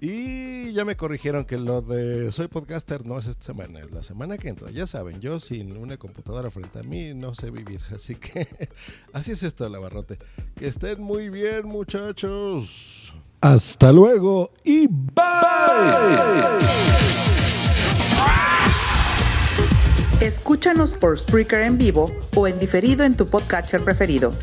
Y 0.00 0.72
ya 0.72 0.84
me 0.84 0.96
corrigieron 0.96 1.44
que 1.44 1.58
lo 1.58 1.82
de 1.82 2.30
soy 2.30 2.48
podcaster 2.48 3.04
no 3.04 3.18
es 3.18 3.26
esta 3.26 3.44
semana, 3.44 3.80
es 3.80 3.90
la 3.90 4.02
semana 4.02 4.38
que 4.38 4.48
entra. 4.48 4.70
Ya 4.70 4.86
saben, 4.86 5.20
yo 5.20 5.40
sin 5.40 5.76
una 5.76 5.96
computadora 5.96 6.50
frente 6.50 6.78
a 6.78 6.82
mí 6.82 7.14
no 7.14 7.34
sé 7.34 7.50
vivir. 7.50 7.80
Así 7.94 8.14
que 8.14 8.48
así 9.12 9.32
es 9.32 9.42
esto, 9.42 9.68
la 9.68 9.78
barrote. 9.78 10.18
Que 10.56 10.68
estén 10.68 11.02
muy 11.02 11.30
bien, 11.30 11.66
muchachos. 11.66 13.12
Hasta 13.40 13.92
luego 13.92 14.52
y 14.64 14.86
bye. 14.88 15.18
Escúchanos 20.20 20.96
por 20.96 21.16
Spreaker 21.16 21.62
en 21.62 21.78
vivo 21.78 22.12
o 22.34 22.48
en 22.48 22.58
diferido 22.58 23.04
en 23.04 23.16
tu 23.16 23.28
podcatcher 23.28 23.84
preferido. 23.84 24.34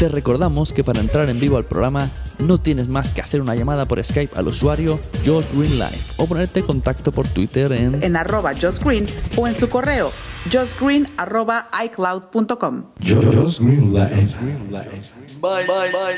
Te 0.00 0.08
recordamos 0.08 0.72
que 0.72 0.82
para 0.82 0.98
entrar 0.98 1.28
en 1.28 1.38
vivo 1.38 1.58
al 1.58 1.64
programa 1.64 2.08
no 2.38 2.56
tienes 2.56 2.88
más 2.88 3.12
que 3.12 3.20
hacer 3.20 3.42
una 3.42 3.54
llamada 3.54 3.84
por 3.84 4.02
Skype 4.02 4.34
al 4.34 4.48
usuario 4.48 4.98
Josh 5.26 5.44
Green 5.52 5.74
Live 5.74 6.00
o 6.16 6.24
ponerte 6.24 6.60
en 6.60 6.66
contacto 6.66 7.12
por 7.12 7.28
Twitter 7.28 7.70
en 7.72 8.02
En 8.02 8.16
arroba 8.16 8.54
Josh 8.58 8.78
Green 8.82 9.06
o 9.36 9.46
en 9.46 9.54
su 9.54 9.68
correo 9.68 10.10
joshgreen 10.50 11.06
arroba 11.18 11.68
icloud.com. 11.84 12.84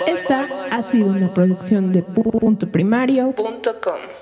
Esta 0.06 0.46
ha 0.70 0.82
sido 0.82 1.06
una 1.08 1.34
producción 1.34 1.92
de 1.92 2.02
punto 2.04 2.68
primario.com. 2.70 4.21